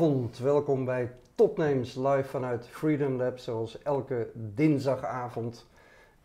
Goedenavond, 0.00 0.38
welkom 0.38 0.84
bij 0.84 1.12
Topnames 1.34 1.94
live 1.94 2.24
vanuit 2.24 2.68
Freedom 2.68 3.16
Lab, 3.16 3.38
zoals 3.38 3.82
elke 3.82 4.30
dinsdagavond. 4.34 5.66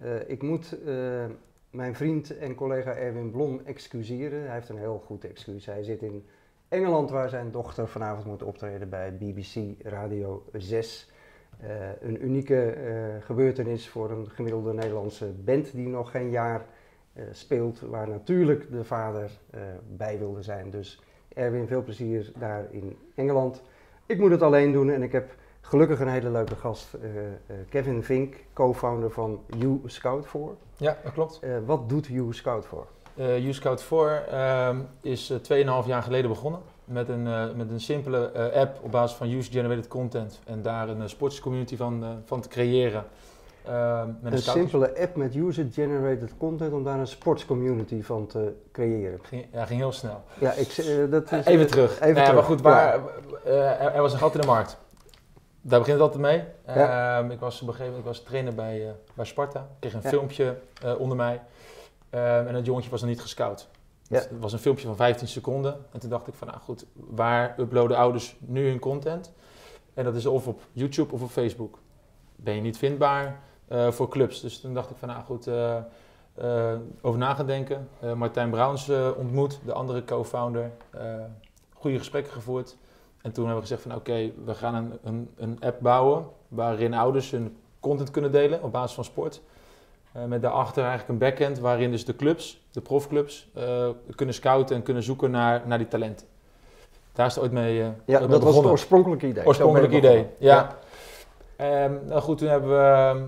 Uh, 0.01 0.29
ik 0.29 0.41
moet 0.41 0.77
uh, 0.85 1.25
mijn 1.69 1.95
vriend 1.95 2.37
en 2.37 2.55
collega 2.55 2.93
Erwin 2.93 3.31
Blom 3.31 3.61
excuseren. 3.65 4.41
Hij 4.43 4.53
heeft 4.53 4.69
een 4.69 4.77
heel 4.77 5.01
goed 5.05 5.25
excuus. 5.25 5.65
Hij 5.65 5.83
zit 5.83 6.01
in 6.01 6.25
Engeland, 6.67 7.09
waar 7.09 7.29
zijn 7.29 7.51
dochter 7.51 7.87
vanavond 7.87 8.25
moet 8.25 8.43
optreden 8.43 8.89
bij 8.89 9.17
BBC 9.17 9.83
Radio 9.83 10.45
6. 10.53 11.11
Uh, 11.63 11.69
een 12.01 12.25
unieke 12.25 12.77
gebeurtenis 13.19 13.89
voor 13.89 14.11
een 14.11 14.29
gemiddelde 14.29 14.73
Nederlandse 14.73 15.31
band 15.31 15.71
die 15.71 15.87
nog 15.87 16.11
geen 16.11 16.29
jaar 16.29 16.65
speelt, 17.31 17.79
waar 17.79 18.09
natuurlijk 18.09 18.71
de 18.71 18.83
vader 18.83 19.31
bij 19.97 20.19
wilde 20.19 20.41
zijn. 20.41 20.69
Dus 20.69 21.03
Erwin, 21.35 21.67
veel 21.67 21.83
plezier 21.83 22.31
daar 22.37 22.67
in 22.71 22.97
Engeland. 23.15 23.61
Ik 24.07 24.19
moet 24.19 24.31
het 24.31 24.41
alleen 24.41 24.71
doen 24.71 24.89
en 24.89 25.03
ik 25.03 25.11
heb 25.11 25.35
gelukkig 25.61 25.99
een 25.99 26.07
hele 26.07 26.29
leuke 26.29 26.55
gast, 26.55 26.87
uh, 26.95 27.15
uh, 27.15 27.55
Kevin 27.69 28.03
Vink, 28.03 28.35
co-founder 28.53 29.11
van 29.11 29.39
U 29.57 29.81
Scout 29.85 30.27
4. 30.27 30.41
Ja, 30.77 30.97
dat 31.03 31.13
klopt. 31.13 31.39
Uh, 31.43 31.57
wat 31.65 31.89
doet 31.89 32.09
U 32.09 32.33
Scout 32.33 32.67
4? 33.15 33.41
U 33.41 33.53
Scout 33.53 33.83
4 33.83 34.27
ehm, 34.27 34.79
is 35.01 35.33
2,5 35.33 35.37
jaar 35.85 36.03
geleden 36.03 36.29
begonnen 36.29 36.59
met 36.83 37.09
een, 37.09 37.23
met 37.57 37.69
een 37.69 37.79
simpele 37.79 38.51
app 38.53 38.79
op 38.83 38.91
basis 38.91 39.17
van 39.17 39.29
user-generated 39.29 39.87
content 39.87 40.41
en 40.45 40.61
daar 40.61 40.89
een 40.89 41.09
sportscommunity 41.09 41.75
van, 41.75 42.21
van 42.25 42.41
te 42.41 42.47
creëren. 42.47 43.05
Uh, 43.67 44.03
met 44.05 44.31
een, 44.31 44.31
een 44.31 44.37
simpele 44.37 44.99
app 44.99 45.15
met 45.15 45.35
user-generated 45.35 46.37
content 46.37 46.73
om 46.73 46.83
daar 46.83 46.99
een 46.99 47.07
sportscommunity 47.07 48.01
van 48.01 48.27
te 48.27 48.53
creëren. 48.71 49.19
Ging, 49.21 49.45
ja, 49.51 49.65
ging 49.65 49.79
heel 49.79 49.91
snel. 49.91 50.23
Ja, 50.39 50.51
ik, 50.51 50.77
uh, 50.77 51.11
dat 51.11 51.31
is, 51.31 51.45
even 51.45 51.67
terug. 51.67 51.99
Even 51.99 52.15
terug. 52.15 52.33
Maar 52.33 52.43
goed, 52.43 52.61
waar, 52.61 52.99
uh, 53.45 53.95
er, 53.95 54.01
was 54.01 54.13
een 54.13 54.19
gat 54.19 54.35
in 54.35 54.41
de 54.41 54.47
markt. 54.47 54.77
Daar 55.61 55.79
begint 55.79 55.99
het 55.99 56.07
altijd 56.07 56.21
mee. 56.21 56.43
Ja. 56.75 57.17
Ehm, 57.19 57.31
ik 57.31 57.39
was 57.39 57.61
op 57.61 57.67
een 57.67 57.73
gegeven 57.73 57.93
moment 57.93 57.99
ik 57.99 58.17
was 58.17 58.23
trainer 58.23 58.55
bij, 58.55 58.95
bij 59.13 59.25
Sparta. 59.25 59.59
Ik 59.59 59.65
kreeg 59.79 59.93
een 59.93 59.99
ja. 60.03 60.09
filmpje 60.09 60.57
onder 60.97 61.17
mij. 61.17 61.41
Ehm, 62.09 62.47
en 62.47 62.53
dat 62.53 62.65
jongetje 62.65 62.89
was 62.89 63.01
nog 63.01 63.09
niet 63.09 63.21
gescout. 63.21 63.67
Ja. 64.07 64.17
Het 64.17 64.29
was 64.39 64.53
een 64.53 64.59
filmpje 64.59 64.87
van 64.87 64.95
15 64.95 65.27
seconden. 65.27 65.85
En 65.91 65.99
toen 65.99 66.09
dacht 66.09 66.27
ik 66.27 66.33
van, 66.33 66.47
nou 66.47 66.59
goed, 66.59 66.85
waar 66.93 67.55
uploaden 67.59 67.97
ouders 67.97 68.35
nu 68.39 68.67
hun 68.67 68.79
content? 68.79 69.33
En 69.93 70.03
dat 70.03 70.15
is 70.15 70.25
of 70.25 70.47
op 70.47 70.61
YouTube 70.71 71.13
of 71.13 71.21
op 71.21 71.29
Facebook. 71.29 71.79
Ben 72.35 72.55
je 72.55 72.61
niet 72.61 72.77
vindbaar? 72.77 73.39
Uh, 73.71 73.91
voor 73.91 74.09
clubs. 74.09 74.41
Dus 74.41 74.59
toen 74.59 74.73
dacht 74.73 74.89
ik 74.89 74.97
van 74.97 75.07
nou 75.07 75.23
goed, 75.23 75.47
uh, 75.47 75.75
uh, 76.43 76.73
over 77.01 77.19
na 77.19 77.33
gaan 77.33 77.45
denken. 77.45 77.89
Martijn 78.15 78.49
Brouwens 78.49 78.91
ontmoet, 79.17 79.59
de 79.65 79.73
andere 79.73 80.03
co-founder. 80.03 80.71
goede 81.73 81.97
gesprekken 81.97 82.33
gevoerd. 82.33 82.77
En 83.21 83.31
toen 83.31 83.45
hebben 83.45 83.63
we 83.63 83.67
gezegd 83.67 83.81
van 83.81 83.95
oké, 83.95 84.31
we 84.45 84.53
gaan 84.53 84.75
een, 84.75 84.99
een, 85.03 85.29
een, 85.37 85.57
app 85.59 85.81
bouwen 85.81 86.25
waarin 86.47 86.93
ouders 86.93 87.31
hun 87.31 87.57
content 87.79 88.11
kunnen 88.11 88.31
delen 88.31 88.63
op 88.63 88.71
basis 88.71 88.95
van 88.95 89.03
sport. 89.03 89.41
met 90.27 90.41
daarachter 90.41 90.83
eigenlijk 90.83 91.09
een 91.09 91.29
backend 91.29 91.59
waarin 91.59 91.91
dus 91.91 92.05
de 92.05 92.15
clubs, 92.15 92.61
de 92.71 92.81
profclubs, 92.81 93.49
kunnen 94.15 94.35
scouten 94.35 94.75
en 94.75 94.83
kunnen 94.83 95.03
zoeken 95.03 95.31
naar, 95.31 95.63
naar 95.65 95.77
die 95.77 95.87
talenten. 95.87 96.27
Daar 97.15 97.25
is 97.25 97.35
het 97.35 97.43
ooit 97.43 97.51
mee 97.51 97.79
uh, 97.79 97.87
Ja, 98.05 98.19
dat 98.19 98.43
was 98.43 98.55
het 98.55 98.65
oorspronkelijke 98.65 99.27
idee. 99.27 99.45
Oorspronkelijke 99.45 99.95
idee, 99.95 100.27
ja. 100.39 100.77
Um, 101.61 101.99
nou 102.05 102.21
goed, 102.21 102.37
toen 102.37 102.47
hebben 102.47 102.69
we 102.69 103.25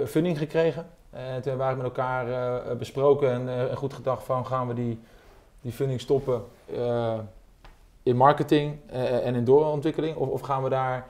uh, 0.00 0.06
funding 0.06 0.38
gekregen. 0.38 0.86
En 1.10 1.42
toen 1.42 1.50
hebben 1.50 1.68
we 1.68 1.74
met 1.74 1.84
elkaar 1.84 2.28
uh, 2.28 2.76
besproken 2.78 3.48
en, 3.48 3.76
goed 3.76 3.94
gedacht 3.94 4.24
van 4.24 4.46
gaan 4.46 4.68
we 4.68 4.74
die, 4.74 5.00
die 5.60 5.72
funding 5.72 6.00
stoppen 6.00 6.42
in 8.02 8.16
marketing 8.16 8.78
en 9.22 9.34
in 9.34 9.44
doorontwikkeling? 9.44 10.16
Of, 10.16 10.28
of 10.28 10.40
gaan 10.40 10.62
we 10.62 10.68
daar 10.68 11.06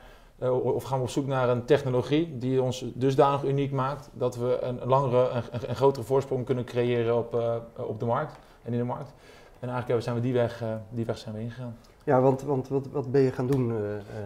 of 0.62 0.83
gaan 0.83 0.99
we 0.99 1.05
op 1.05 1.11
zoek 1.11 1.27
naar 1.27 1.49
een 1.49 1.65
technologie 1.65 2.39
die 2.39 2.62
ons 2.62 2.84
dusdanig 2.95 3.45
uniek 3.45 3.72
maakt 3.72 4.11
dat 4.12 4.37
we 4.37 4.59
een 4.61 4.81
langere 4.84 5.43
en 5.66 5.77
grotere 5.77 6.05
voorsprong 6.05 6.45
kunnen 6.45 6.65
creëren 6.65 7.16
op, 7.16 7.34
op 7.77 8.00
de 8.00 8.06
markt 8.06 8.39
en 8.62 8.72
in 8.72 8.78
de 8.78 8.84
markt. 8.84 9.12
En 9.61 9.69
eigenlijk 9.69 10.03
zijn 10.03 10.15
we 10.15 10.21
die 10.21 10.33
weg, 10.33 10.62
die 10.91 11.05
weg 11.05 11.19
zijn 11.19 11.34
we 11.34 11.41
ingegaan. 11.41 11.77
Ja, 12.06 12.21
want, 12.21 12.43
want 12.43 12.69
wat, 12.69 12.87
wat 12.93 13.11
ben 13.11 13.21
je 13.21 13.31
gaan 13.31 13.47
doen? 13.47 13.71
Uh, 13.71 13.77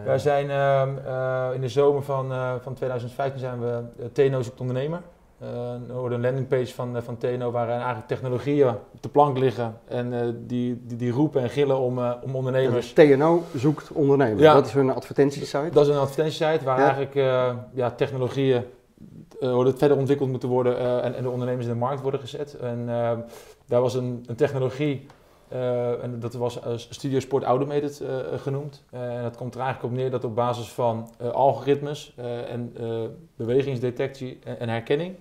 Wij 0.05 0.19
zijn 0.19 0.45
uh, 0.45 0.83
uh, 1.05 1.47
in 1.53 1.61
de 1.61 1.69
zomer 1.69 2.03
van, 2.03 2.31
van 2.61 2.73
2015 2.73 3.39
zijn 3.39 3.59
we 3.59 3.81
TNO 4.11 4.41
zoekt 4.41 4.59
ondernemer. 4.59 5.01
er 5.87 5.93
wordt 5.93 6.15
een 6.15 6.21
landingpage 6.21 6.73
van, 6.73 7.03
van 7.03 7.17
TNO 7.17 7.51
waarin 7.51 7.75
eigenlijk 7.75 8.07
technologieën 8.07 8.69
op 8.69 9.01
de 9.01 9.09
plank 9.09 9.37
liggen 9.37 9.77
en 9.87 10.35
die, 10.47 10.81
die, 10.85 10.97
die 10.97 11.11
roepen 11.11 11.41
en 11.41 11.49
gillen 11.49 11.79
om, 11.79 11.99
om 12.23 12.35
ondernemers. 12.35 12.93
Dus 12.93 13.05
TNO 13.05 13.43
zoekt 13.55 13.91
ondernemer, 13.91 14.41
ja. 14.41 14.53
dat 14.53 14.65
is 14.65 14.73
hun 14.73 14.93
advertentiesite? 14.93 15.69
Dat 15.71 15.87
is 15.87 15.93
een 15.93 15.99
advertentiesite 15.99 16.65
waar 16.65 16.79
ja. 16.79 16.83
eigenlijk 16.83 17.13
ja, 17.73 17.91
technologieën 17.91 18.63
verder 19.75 19.97
ontwikkeld 19.97 20.29
moeten 20.29 20.49
worden 20.49 21.03
en, 21.03 21.15
en, 21.15 21.23
de 21.23 21.29
ondernemers 21.29 21.65
in 21.65 21.73
de 21.73 21.79
markt 21.79 22.01
worden 22.01 22.19
gezet. 22.19 22.57
En 22.57 22.85
daar 23.65 23.81
was 23.81 23.93
een, 23.93 24.23
een 24.27 24.35
technologie 24.35 25.07
uh, 25.53 26.03
en 26.03 26.19
dat 26.19 26.33
was 26.33 26.57
uh, 26.57 26.63
Studio 26.75 27.19
Sport 27.19 27.43
Automated 27.43 28.01
uh, 28.01 28.09
genoemd. 28.35 28.83
en 28.91 29.21
dat 29.21 29.37
komt 29.37 29.55
er 29.55 29.61
eigenlijk 29.61 29.93
op 29.93 29.99
neer 29.99 30.11
dat 30.11 30.23
op 30.23 30.35
basis 30.35 30.67
van 30.67 31.09
algoritmes 31.33 32.13
en 32.47 32.73
bewegingsdetectie 33.35 34.39
en, 34.43 34.59
en 34.59 34.69
herkenning 34.69 35.15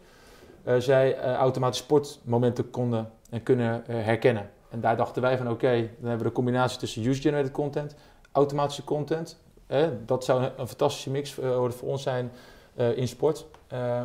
zij 0.78 1.20
automatisch 1.20 1.78
sportmomenten 1.78 2.70
konden 2.70 3.10
en 3.30 3.42
kunnen 3.42 3.82
herkennen. 3.86 4.50
En 4.68 4.80
daar 4.80 4.96
dachten 4.96 5.22
wij 5.22 5.36
van 5.36 5.50
oké, 5.50 5.70
dan 5.70 6.08
hebben 6.08 6.18
we 6.18 6.24
de 6.24 6.32
combinatie 6.32 6.78
tussen 6.78 7.06
user-generated 7.06 7.52
content, 7.52 7.94
automatische 8.32 8.84
content. 8.84 9.40
dat 10.06 10.24
zou 10.24 10.42
een, 10.42 10.66
fantastische 10.66 11.10
mix 11.10 11.32
voor 11.32 11.72
ons 11.82 12.02
zijn 12.02 12.30
in 12.94 13.08
sport. 13.08 13.46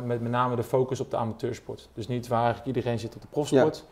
met 0.04 0.20
met 0.20 0.30
name 0.30 0.56
de 0.56 0.62
focus 0.62 1.00
op 1.00 1.10
de 1.10 1.16
amateursport. 1.16 1.88
Dus 1.94 2.08
niet 2.08 2.28
waar 2.28 2.44
eigenlijk 2.44 2.76
iedereen 2.76 2.98
zit 2.98 3.14
op 3.14 3.20
de 3.20 3.28
profsport. 3.30 3.84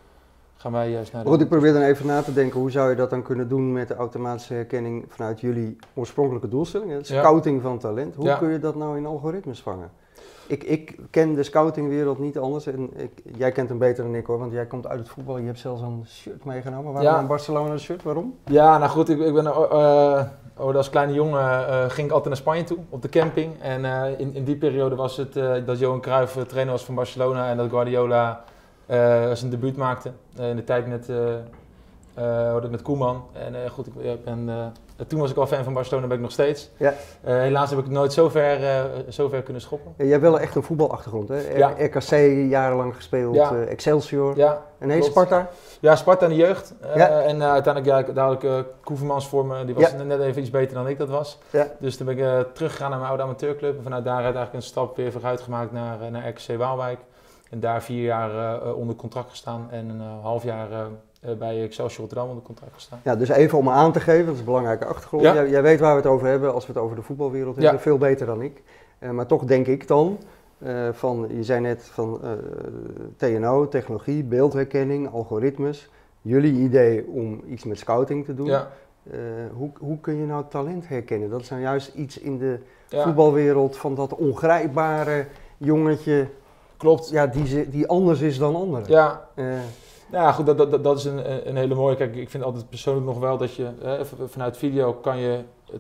Gaan 0.57 0.73
wij 0.73 0.91
juist 0.91 1.13
naar 1.13 1.25
de... 1.25 1.31
Goed, 1.31 1.41
ik 1.41 1.49
probeer 1.49 1.73
dan 1.73 1.83
even 1.83 2.07
na 2.07 2.23
te 2.23 2.33
denken, 2.33 2.61
hoe 2.61 2.71
zou 2.71 2.91
je 2.91 2.97
dat 2.97 3.11
dan 3.11 3.23
kunnen 3.23 3.49
doen 3.49 3.73
met 3.73 3.89
de 3.89 3.95
automatische 3.95 4.55
herkenning 4.55 5.05
vanuit 5.09 5.41
jullie 5.41 5.77
oorspronkelijke 5.95 6.49
doelstelling, 6.49 6.93
de 6.93 7.05
scouting 7.05 7.63
van 7.63 7.79
talent. 7.79 8.15
Hoe 8.15 8.39
kun 8.39 8.51
je 8.51 8.59
dat 8.59 8.75
nou 8.75 8.97
in 8.97 9.07
algoritmes 9.07 9.63
vangen? 9.63 9.91
Ik, 10.47 10.65
ik 10.65 10.97
ken 11.11 11.35
de 11.35 11.43
scoutingwereld 11.43 12.19
niet 12.19 12.39
anders 12.39 12.67
en 12.67 12.91
ik, 12.97 13.11
jij 13.37 13.53
kent 13.53 13.69
hem 13.69 13.79
beter 13.79 14.05
dan 14.05 14.15
ik 14.15 14.27
hoor, 14.27 14.39
want 14.39 14.53
jij 14.53 14.67
komt 14.67 14.87
uit 14.87 14.99
het 14.99 15.09
voetbal, 15.09 15.39
je 15.39 15.47
hebt 15.47 15.59
zelfs 15.59 15.83
een 15.83 16.05
shirt 16.07 16.45
meegenomen. 16.45 16.93
Waarom 16.93 17.13
ja. 17.13 17.19
een 17.19 17.27
Barcelona 17.27 17.77
shirt? 17.79 18.03
Waarom? 18.03 18.35
Ja, 18.45 18.79
nou 18.79 18.91
goed, 18.91 19.09
ik, 19.09 19.19
ik 19.19 19.35
ben 19.35 19.45
uh, 19.45 20.23
oh, 20.57 20.75
als 20.75 20.91
kleine 20.91 21.13
jongen 21.13 21.41
uh, 21.41 21.85
ging 21.89 22.07
ik 22.07 22.13
altijd 22.13 22.25
naar 22.25 22.37
Spanje 22.37 22.65
toe 22.65 22.79
op 22.89 23.03
de 23.03 23.09
camping 23.09 23.61
en 23.61 23.85
uh, 23.85 24.21
in, 24.21 24.35
in 24.35 24.45
die 24.45 24.57
periode 24.57 24.95
was 24.95 25.17
het 25.17 25.33
dat 25.67 25.79
Johan 25.79 26.01
Cruijff 26.01 26.45
trainer 26.47 26.73
was 26.73 26.85
van 26.85 26.95
Barcelona 26.95 27.51
en 27.51 27.57
dat 27.57 27.71
Guardiola 27.71 28.45
uh, 28.91 29.33
zijn 29.33 29.51
debuut 29.51 29.77
maakte. 29.77 30.11
Uh, 30.39 30.49
in 30.49 30.57
de 30.57 30.65
tijd 30.65 30.87
met, 30.87 31.09
uh, 31.09 32.71
met 32.71 32.83
Koeman. 32.83 33.25
En 33.33 33.71
goed, 33.71 33.87
ik 33.87 34.25
ben, 34.25 34.73
toen 35.07 35.21
was 35.21 35.31
ik 35.31 35.37
al 35.37 35.47
fan 35.47 35.65
van 35.65 35.73
Barcelona, 35.73 36.07
ben 36.07 36.17
ik 36.17 36.23
nog 36.23 36.33
steeds. 36.33 36.71
Ja. 36.77 36.95
helaas 37.23 37.71
heb 37.71 37.79
ik 37.79 37.85
het 37.85 37.95
nooit 37.95 38.13
zo 38.13 38.29
ver, 38.29 38.59
zo 39.09 39.29
ver 39.29 39.43
kunnen 39.43 39.63
schoppen. 39.63 39.95
Ja, 39.97 40.05
jij 40.05 40.13
hebt 40.13 40.23
wel 40.23 40.41
echt 40.41 40.55
een 40.55 40.63
voetbalachtergrond, 40.63 41.29
hè? 41.29 41.57
Ja. 41.57 41.69
RKC 41.79 42.11
jarenlang 42.51 42.97
gespeeld, 42.97 43.35
ja. 43.35 43.55
Excelsior. 43.55 44.37
Ja, 44.37 44.63
en 44.79 44.89
nee, 44.89 45.03
Sparta? 45.03 45.49
Ja, 45.81 45.97
Sparta 45.97 46.27
in 46.27 46.31
de 46.31 46.37
jeugd. 46.37 46.75
Ja. 46.95 47.21
En 47.21 47.43
uiteindelijk, 47.43 48.17
ja, 48.17 48.29
ik 48.29 48.65
Koevermans 48.85 49.29
voor 49.29 49.47
me, 49.47 49.65
die 49.65 49.75
was 49.75 49.93
net 50.05 50.21
even 50.21 50.43
iets 50.43 50.51
beter 50.51 50.75
dan 50.75 50.89
ik 50.89 50.99
dat 50.99 51.09
was. 51.09 51.39
Dus 51.79 51.97
toen 51.97 52.07
ben 52.07 52.19
ik 52.19 52.47
teruggegaan 52.55 52.89
naar 52.89 52.99
mijn 52.99 53.11
oude 53.11 53.25
amateurclub. 53.25 53.77
En 53.77 53.83
vanuit 53.83 54.05
daaruit 54.05 54.35
eigenlijk 54.35 54.55
een 54.55 54.71
stap 54.71 54.97
weer 54.97 55.13
vooruit 55.13 55.41
gemaakt 55.41 55.73
naar, 55.73 56.11
naar 56.11 56.29
RKC 56.29 56.59
Waalwijk. 56.59 56.99
En 57.55 57.61
daar 57.61 57.83
vier 57.83 58.03
jaar 58.03 58.63
uh, 58.65 58.77
onder 58.77 58.97
contract 58.97 59.31
gestaan 59.31 59.67
en 59.71 59.89
een 59.89 60.01
uh, 60.01 60.23
half 60.23 60.45
jaar 60.45 60.69
bij 61.39 61.63
Excelsior 61.63 61.99
Rotterdam 61.99 62.29
onder 62.29 62.45
contract 62.45 62.75
gestaan. 62.75 63.01
Ja, 63.05 63.17
dus 63.17 63.29
even 63.29 63.59
om 63.59 63.69
aan 63.69 63.93
te 63.93 64.01
geven, 64.01 64.25
dat 64.25 64.35
is 64.35 64.41
een 64.41 64.47
belangrijke 64.47 64.85
achtergrond. 64.85 65.23
Ja. 65.23 65.35
Jij, 65.35 65.49
jij, 65.49 65.63
weet 65.63 65.81
waar 65.81 65.91
we 65.91 66.01
het 66.01 66.11
over 66.11 66.27
hebben 66.27 66.55
als 66.55 66.67
we 66.67 66.73
het 66.73 66.83
over 66.83 66.97
de 66.97 67.03
voetbalwereld 67.03 67.55
hebben, 67.55 67.75
ja. 67.75 67.81
veel 67.81 67.99
beter 67.99 68.27
dan 68.27 68.43
ik. 68.43 68.63
maar 69.13 69.27
toch 69.27 69.45
denk 69.45 69.67
ik 69.67 69.89
dan, 69.89 70.19
van, 70.93 71.27
je 71.31 71.43
zei 71.43 71.61
net 71.61 71.85
van 71.85 72.21
TNO, 73.17 73.69
technologie, 73.69 74.25
beeldherkenning, 74.25 75.13
algoritmes. 75.13 75.91
Jullie 76.23 76.55
idee 76.55 77.07
om 77.07 77.43
iets 77.47 77.65
met 77.65 77.79
scouting 77.79 78.25
te 78.25 78.35
doen. 78.35 78.47
Ja. 78.47 78.71
hoe, 79.53 79.71
hoe 79.79 80.01
kun 80.01 80.17
je 80.17 80.27
nou 80.27 80.45
talent 80.49 80.89
herkennen? 80.89 81.31
Dat 81.31 81.41
is 81.41 81.51
nou 81.51 81.63
juist 81.63 81.95
iets 81.95 82.19
in 82.19 82.39
de 82.39 82.59
voetbalwereld 82.89 83.77
van 83.77 83.95
dat 83.95 84.15
ongrijpbare 84.15 85.27
jongetje 85.57 86.27
Klopt. 86.77 87.09
Ja, 87.09 87.27
die, 87.27 87.69
die 87.69 87.89
anders 87.89 88.21
is 88.21 88.39
dan 88.39 88.57
anderen. 88.57 88.89
Ja. 88.89 89.29
Uh. 89.35 89.45
Nou 90.11 90.25
ja, 90.25 90.33
goed, 90.33 90.47
dat, 90.47 90.59
dat, 90.59 90.85
dat 90.85 90.99
is 90.99 91.05
een, 91.05 91.49
een 91.49 91.57
hele 91.57 91.75
mooie. 91.75 91.97
Kijk, 91.97 92.17
ik 92.17 92.31
vind 92.31 92.45
altijd 92.45 92.69
persoonlijk 92.69 93.07
nog 93.07 93.19
wel 93.19 93.37
dat 93.37 93.55
je 93.55 93.71
vanuit 94.27 94.57
video 94.57 94.93
kan 94.93 95.19
je 95.19 95.41
80% 95.73 95.79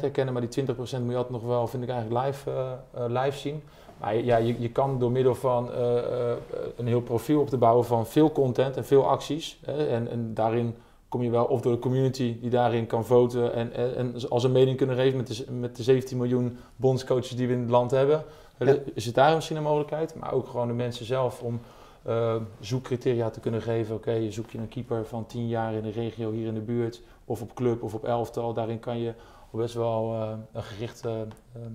herkennen, 0.00 0.32
maar 0.32 0.48
die 0.48 0.64
20% 0.64 0.74
moet 0.76 0.88
je 0.88 1.16
altijd 1.16 1.30
nog 1.30 1.42
wel, 1.42 1.66
vind 1.66 1.82
ik 1.82 1.88
eigenlijk, 1.88 2.26
live, 2.26 2.50
uh, 2.50 3.22
live 3.22 3.38
zien. 3.38 3.62
Maar 4.00 4.16
ja, 4.16 4.36
je, 4.36 4.60
je 4.60 4.70
kan 4.70 4.98
door 4.98 5.10
middel 5.10 5.34
van 5.34 5.70
uh, 5.70 6.32
een 6.76 6.86
heel 6.86 7.00
profiel 7.00 7.40
op 7.40 7.48
te 7.48 7.56
bouwen 7.56 7.84
van 7.84 8.06
veel 8.06 8.32
content 8.32 8.76
en 8.76 8.84
veel 8.84 9.08
acties 9.08 9.60
en, 9.64 10.10
en 10.10 10.34
daarin 10.34 10.76
kom 11.12 11.22
je 11.22 11.30
wel 11.30 11.44
of 11.44 11.60
door 11.60 11.72
de 11.72 11.78
community 11.78 12.40
die 12.40 12.50
daarin 12.50 12.86
kan 12.86 13.04
voten 13.04 13.52
en, 13.54 13.72
en, 13.72 13.96
en 13.96 14.28
als 14.28 14.44
een 14.44 14.52
mening 14.52 14.76
kunnen 14.76 14.96
geven 14.96 15.16
met 15.16 15.26
de, 15.26 15.52
met 15.52 15.76
de 15.76 15.82
17 15.82 16.16
miljoen 16.16 16.58
bondscoaches 16.76 17.36
die 17.36 17.46
we 17.46 17.52
in 17.52 17.60
het 17.60 17.70
land 17.70 17.90
hebben. 17.90 18.24
Ja. 18.58 18.76
Is 18.94 19.06
het 19.06 19.14
daar 19.14 19.34
misschien 19.34 19.56
een 19.56 19.62
mogelijkheid? 19.62 20.14
Maar 20.14 20.32
ook 20.32 20.46
gewoon 20.48 20.66
de 20.66 20.72
mensen 20.72 21.04
zelf 21.04 21.42
om 21.42 21.60
uh, 22.06 22.36
zoekcriteria 22.60 23.30
te 23.30 23.40
kunnen 23.40 23.62
geven. 23.62 23.94
Oké, 23.94 24.30
zoek 24.30 24.50
je 24.50 24.58
een 24.58 24.68
keeper 24.68 25.06
van 25.06 25.26
10 25.26 25.48
jaar 25.48 25.72
in 25.72 25.82
de 25.82 25.90
regio 25.90 26.30
hier 26.30 26.46
in 26.46 26.54
de 26.54 26.60
buurt, 26.60 27.02
of 27.24 27.42
op 27.42 27.54
club 27.54 27.82
of 27.82 27.94
op 27.94 28.04
elftal. 28.04 28.52
Daarin 28.52 28.80
kan 28.80 28.98
je 28.98 29.12
best 29.50 29.74
wel 29.74 30.14
uh, 30.14 30.32
een 30.52 30.62
gericht 30.62 31.04
uh, 31.06 31.12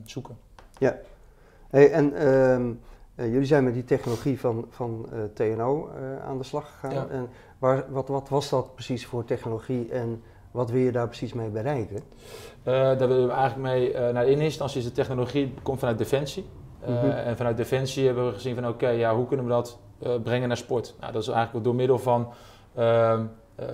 zoeken. 0.05 0.37
Ja, 0.77 0.97
hey, 1.69 1.91
en 1.91 2.13
ehm, 3.17 3.31
jullie 3.31 3.47
zijn 3.47 3.63
met 3.63 3.73
die 3.73 3.83
technologie 3.83 4.39
van, 4.39 4.65
van 4.69 5.09
TNO 5.33 5.89
aan 6.27 6.37
de 6.37 6.43
slag 6.43 6.71
gegaan. 6.71 6.93
Ja. 6.93 7.07
En 7.07 7.29
waar, 7.59 7.85
wat, 7.89 8.07
wat 8.07 8.29
was 8.29 8.49
dat 8.49 8.73
precies 8.73 9.05
voor 9.05 9.25
technologie 9.25 9.91
en 9.91 10.23
wat 10.51 10.71
wil 10.71 10.81
je 10.81 10.91
daar 10.91 11.07
precies 11.07 11.33
mee 11.33 11.49
bereiken? 11.49 12.01
daar 12.63 13.07
willen 13.07 13.27
we 13.27 13.33
eigenlijk 13.33 13.73
mee, 13.73 13.93
nou, 13.93 14.17
in 14.17 14.27
eerste 14.27 14.43
instantie 14.43 14.79
is 14.79 14.85
de 14.85 14.91
technologie 14.91 15.53
komt 15.63 15.79
vanuit 15.79 15.97
Defensie. 15.97 16.45
Mhm. 16.81 17.09
En 17.09 17.37
vanuit 17.37 17.57
Defensie 17.57 18.05
hebben 18.05 18.27
we 18.27 18.33
gezien 18.33 18.55
van 18.55 18.67
oké, 18.67 18.89
ja, 18.89 19.15
hoe 19.15 19.27
kunnen 19.27 19.45
we 19.45 19.51
dat 19.51 19.79
brengen 20.23 20.47
naar 20.47 20.57
sport. 20.57 20.95
Nou, 20.99 21.13
dat 21.13 21.21
is 21.21 21.27
eigenlijk 21.27 21.65
door 21.65 21.75
middel 21.75 21.99
van 21.99 22.33
uh, 22.77 23.19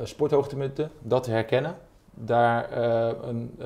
sporthoogtepunten, 0.03 0.91
dat 1.01 1.25
herkennen. 1.25 1.75
Daar 2.13 2.77
een, 3.27 3.59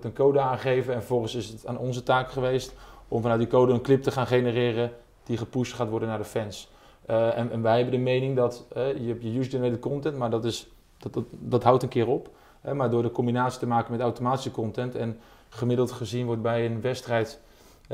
een 0.00 0.12
code 0.12 0.40
aangeven 0.40 0.94
en 0.94 0.98
vervolgens 0.98 1.34
is 1.34 1.48
het 1.48 1.66
aan 1.66 1.78
onze 1.78 2.02
taak 2.02 2.30
geweest 2.30 2.74
om 3.08 3.22
vanuit 3.22 3.40
die 3.40 3.48
code 3.48 3.72
een 3.72 3.80
clip 3.80 4.02
te 4.02 4.10
gaan 4.10 4.26
genereren 4.26 4.90
die 5.24 5.36
gepusht 5.36 5.74
gaat 5.74 5.88
worden 5.88 6.08
naar 6.08 6.18
de 6.18 6.24
fans. 6.24 6.70
En, 7.06 7.50
en, 7.50 7.62
wij 7.62 7.74
hebben 7.74 7.92
de 7.92 8.00
mening 8.00 8.36
dat 8.36 8.66
je 8.74 9.04
hebt 9.06 9.22
je 9.22 9.38
user-generated 9.38 9.80
content, 9.80 10.16
maar 10.16 10.30
dat, 10.30 10.44
is, 10.44 10.70
dat, 10.98 11.12
dat, 11.12 11.24
dat 11.30 11.62
houdt 11.62 11.82
een 11.82 11.88
keer 11.88 12.06
op. 12.06 12.28
maar 12.72 12.90
door 12.90 13.02
de 13.02 13.10
combinatie 13.10 13.58
te 13.58 13.66
maken 13.66 13.92
met 13.92 14.00
automatische 14.00 14.50
content 14.50 14.94
en 14.94 15.18
gemiddeld 15.48 15.92
gezien 15.92 16.26
wordt 16.26 16.42
bij 16.42 16.66
een 16.66 16.80
wedstrijd 16.80 17.40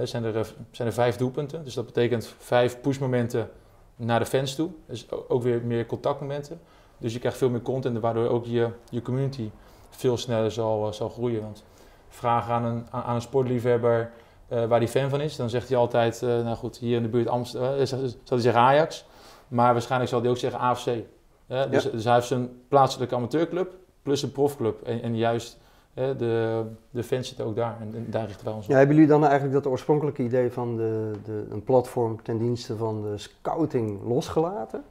zijn 0.02 0.24
er, 0.24 0.54
zijn 0.70 0.88
er 0.88 0.94
vijf 0.94 1.16
doelpunten. 1.16 1.64
Dus 1.64 1.74
dat 1.74 1.86
betekent 1.86 2.34
vijf 2.38 2.80
pushmomenten 2.80 3.50
naar 3.96 4.18
de 4.18 4.26
fans 4.26 4.54
toe. 4.54 4.70
Dus 4.86 5.10
ook 5.28 5.42
weer 5.42 5.62
meer 5.62 5.86
contactmomenten. 5.86 6.60
Dus 6.98 7.12
je 7.12 7.18
krijgt 7.18 7.38
veel 7.38 7.50
meer 7.50 7.62
content, 7.62 7.98
waardoor 7.98 8.28
ook 8.28 8.44
je, 8.44 8.70
je 8.90 9.02
community 9.02 9.50
veel 9.90 10.16
sneller 10.16 10.50
zal, 10.50 10.92
zal 10.92 11.08
groeien. 11.08 11.42
Want 11.42 11.64
vraag 12.08 12.48
aan 12.48 12.64
een, 12.64 12.86
aan 12.90 13.14
een 13.14 13.20
sportliefhebber 13.20 14.10
waar 14.48 14.78
hij 14.78 14.88
fan 14.88 15.10
van 15.10 15.20
is, 15.20 15.36
dan 15.36 15.50
zegt 15.50 15.68
hij 15.68 15.78
altijd, 15.78 16.22
uh, 16.22 16.28
nou 16.28 16.56
goed, 16.56 16.78
hier 16.78 16.96
in 16.96 17.02
de 17.02 17.08
buurt 17.08 17.28
Amsterdam, 17.28 17.78
uh, 17.78 17.84
zal 17.84 17.98
hij 18.24 18.38
zeggen 18.38 18.62
Ajax. 18.62 19.04
Maar 19.48 19.72
waarschijnlijk 19.72 20.10
zal 20.10 20.20
hij 20.20 20.30
ook 20.30 20.36
zeggen 20.36 20.60
AFC. 20.60 20.84
dus, 20.84 21.04
Ja. 21.46 21.66
dus 21.66 22.04
hij 22.04 22.14
heeft 22.14 22.26
zijn 22.26 22.62
plaatselijke 22.68 23.14
amateurclub 23.14 23.72
plus 24.02 24.22
een 24.22 24.32
profclub. 24.32 24.82
En, 24.82 25.02
en 25.02 25.16
juist 25.16 25.58
de, 25.96 26.62
de 26.90 27.02
fans 27.02 27.28
zitten 27.28 27.46
ook 27.46 27.56
daar 27.56 27.76
en, 27.80 27.92
en 27.94 28.06
daar 28.10 28.26
richten 28.26 28.44
wij 28.44 28.54
ons 28.54 28.64
op. 28.64 28.70
Ja, 28.70 28.76
hebben 28.76 28.94
jullie 28.96 29.10
dan 29.10 29.24
eigenlijk 29.24 29.52
dat 29.54 29.66
oorspronkelijke 29.72 30.22
idee 30.22 30.50
van 30.52 30.76
de, 30.76 31.10
de, 31.24 31.44
een 31.50 31.64
platform 31.64 32.22
ten 32.22 32.38
dienste 32.38 32.76
van 32.76 33.02
de 33.02 33.18
scouting 33.18 34.00
losgelaten? 34.08 34.82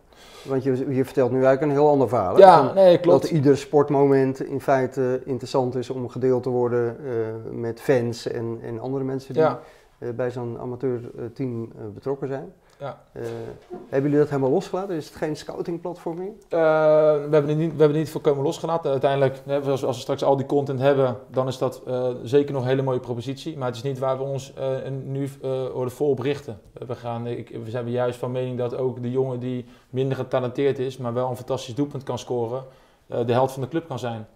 Want 0.43 0.63
je, 0.63 0.93
je 0.95 1.05
vertelt 1.05 1.31
nu 1.31 1.43
eigenlijk 1.43 1.61
een 1.71 1.79
heel 1.79 1.89
ander 1.89 2.09
verhaal. 2.09 2.35
hè? 2.35 2.41
Ja, 2.41 2.73
nee, 2.73 2.97
klopt. 2.99 3.21
Dat 3.21 3.31
ieder 3.31 3.57
sportmoment 3.57 4.43
in 4.43 4.61
feite 4.61 5.21
interessant 5.25 5.75
is 5.75 5.89
om 5.89 6.09
gedeeld 6.09 6.43
te 6.43 6.49
worden 6.49 6.97
eh, 7.05 7.11
met 7.51 7.81
fans 7.81 8.27
en, 8.27 8.59
en 8.63 8.79
andere 8.79 9.03
mensen 9.03 9.33
die 9.33 9.41
Ja. 9.43 9.59
eh, 9.97 10.09
bij 10.09 10.31
zo'n 10.31 10.57
amateurteam 10.59 11.61
uh, 11.61 11.67
betrokken 11.93 12.27
zijn. 12.27 12.53
Ja. 12.79 13.01
Eh, 13.11 13.23
hebben 13.89 14.09
jullie 14.09 14.17
dat 14.17 14.29
helemaal 14.29 14.49
losgelaten? 14.49 14.95
Is 14.95 15.05
het 15.05 15.15
geen 15.15 15.35
scoutingplatform 15.35 16.17
meer? 16.17 16.27
Uh, 16.27 16.35
we, 16.49 17.27
hebben 17.31 17.47
het 17.47 17.57
niet, 17.57 17.71
we 17.71 17.79
hebben 17.79 17.97
niet 17.97 18.09
volkomen 18.09 18.43
losgelaten. 18.43 18.91
Uiteindelijk, 18.91 19.41
als, 19.67 19.81
we 19.81 19.93
straks 19.93 20.23
al 20.23 20.35
die 20.35 20.45
content 20.45 20.79
hebben, 20.79 21.17
dan 21.27 21.47
is 21.47 21.57
dat 21.57 21.81
uh, 21.87 22.07
zeker 22.23 22.53
nog 22.53 22.61
een 22.61 22.67
hele 22.67 22.81
mooie 22.81 22.99
propositie. 22.99 23.57
Maar 23.57 23.67
het 23.67 23.75
is 23.75 23.83
niet 23.83 23.99
waar 23.99 24.17
we 24.17 24.23
ons 24.23 24.53
nu 25.03 25.29
vol 25.85 26.09
op 26.09 26.19
richten. 26.19 26.59
We, 26.87 26.95
gaan, 26.95 27.27
ik, 27.27 27.49
we 27.63 27.69
zijn 27.69 27.89
juist 27.89 28.19
van 28.19 28.31
mening 28.31 28.57
dat 28.57 28.77
ook 28.77 29.01
de 29.01 29.11
jongen 29.11 29.39
die 29.39 29.65
minder 29.89 30.17
getalenteerd 30.17 30.79
is, 30.79 30.97
maar 30.97 31.13
wel 31.13 31.29
een 31.29 31.35
fantastisch 31.35 31.75
doelpunt 31.75 32.03
kan 32.03 32.19
scoren, 32.19 32.63
de 33.05 33.33
held 33.33 33.51
van 33.51 33.61
de 33.61 33.67
club 33.67 33.87
kan 33.87 33.99
zijn. 33.99 34.27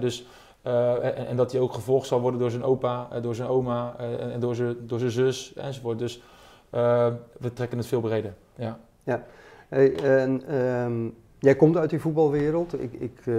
Dus, 0.00 0.26
en, 0.62 1.26
en, 1.26 1.36
dat 1.36 1.52
hij 1.52 1.60
ook 1.60 1.72
gevolgd 1.72 2.06
zal 2.06 2.20
worden 2.20 2.40
door 2.40 2.50
zijn 2.50 2.64
opa, 2.64 3.08
door 3.20 3.34
zijn 3.34 3.48
oma 3.48 3.94
en, 3.98 4.32
en 4.32 4.40
door, 4.40 4.54
zijn, 4.54 4.76
door 4.80 4.98
zijn 4.98 5.10
zus 5.10 5.54
enzovoort. 5.54 5.98
Dus 5.98 6.20
we 7.38 7.52
trekken 7.52 7.78
het 7.78 7.86
veel 7.86 8.00
breder. 8.00 8.34
Ja. 8.54 8.78
ja. 9.02 9.24
Hey, 9.68 9.94
en, 9.94 10.56
um, 10.56 11.14
jij 11.38 11.54
komt 11.54 11.76
uit 11.76 11.90
die 11.90 12.00
voetbalwereld. 12.00 12.80
Ik, 12.82 12.92
ik, 12.92 13.26
uh, 13.26 13.34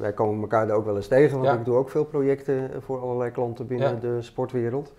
wij 0.00 0.12
komen 0.12 0.40
elkaar 0.40 0.66
daar 0.66 0.76
ook 0.76 0.84
wel 0.84 0.96
eens 0.96 1.08
tegen, 1.08 1.38
want 1.38 1.50
Ja. 1.50 1.58
ik 1.58 1.64
doe 1.64 1.76
ook 1.76 1.90
veel 1.90 2.04
projecten 2.04 2.70
voor 2.82 3.00
allerlei 3.00 3.30
klanten 3.30 3.66
binnen 3.66 3.94
Ja. 3.94 4.00
de 4.00 4.22
sportwereld. 4.22 4.92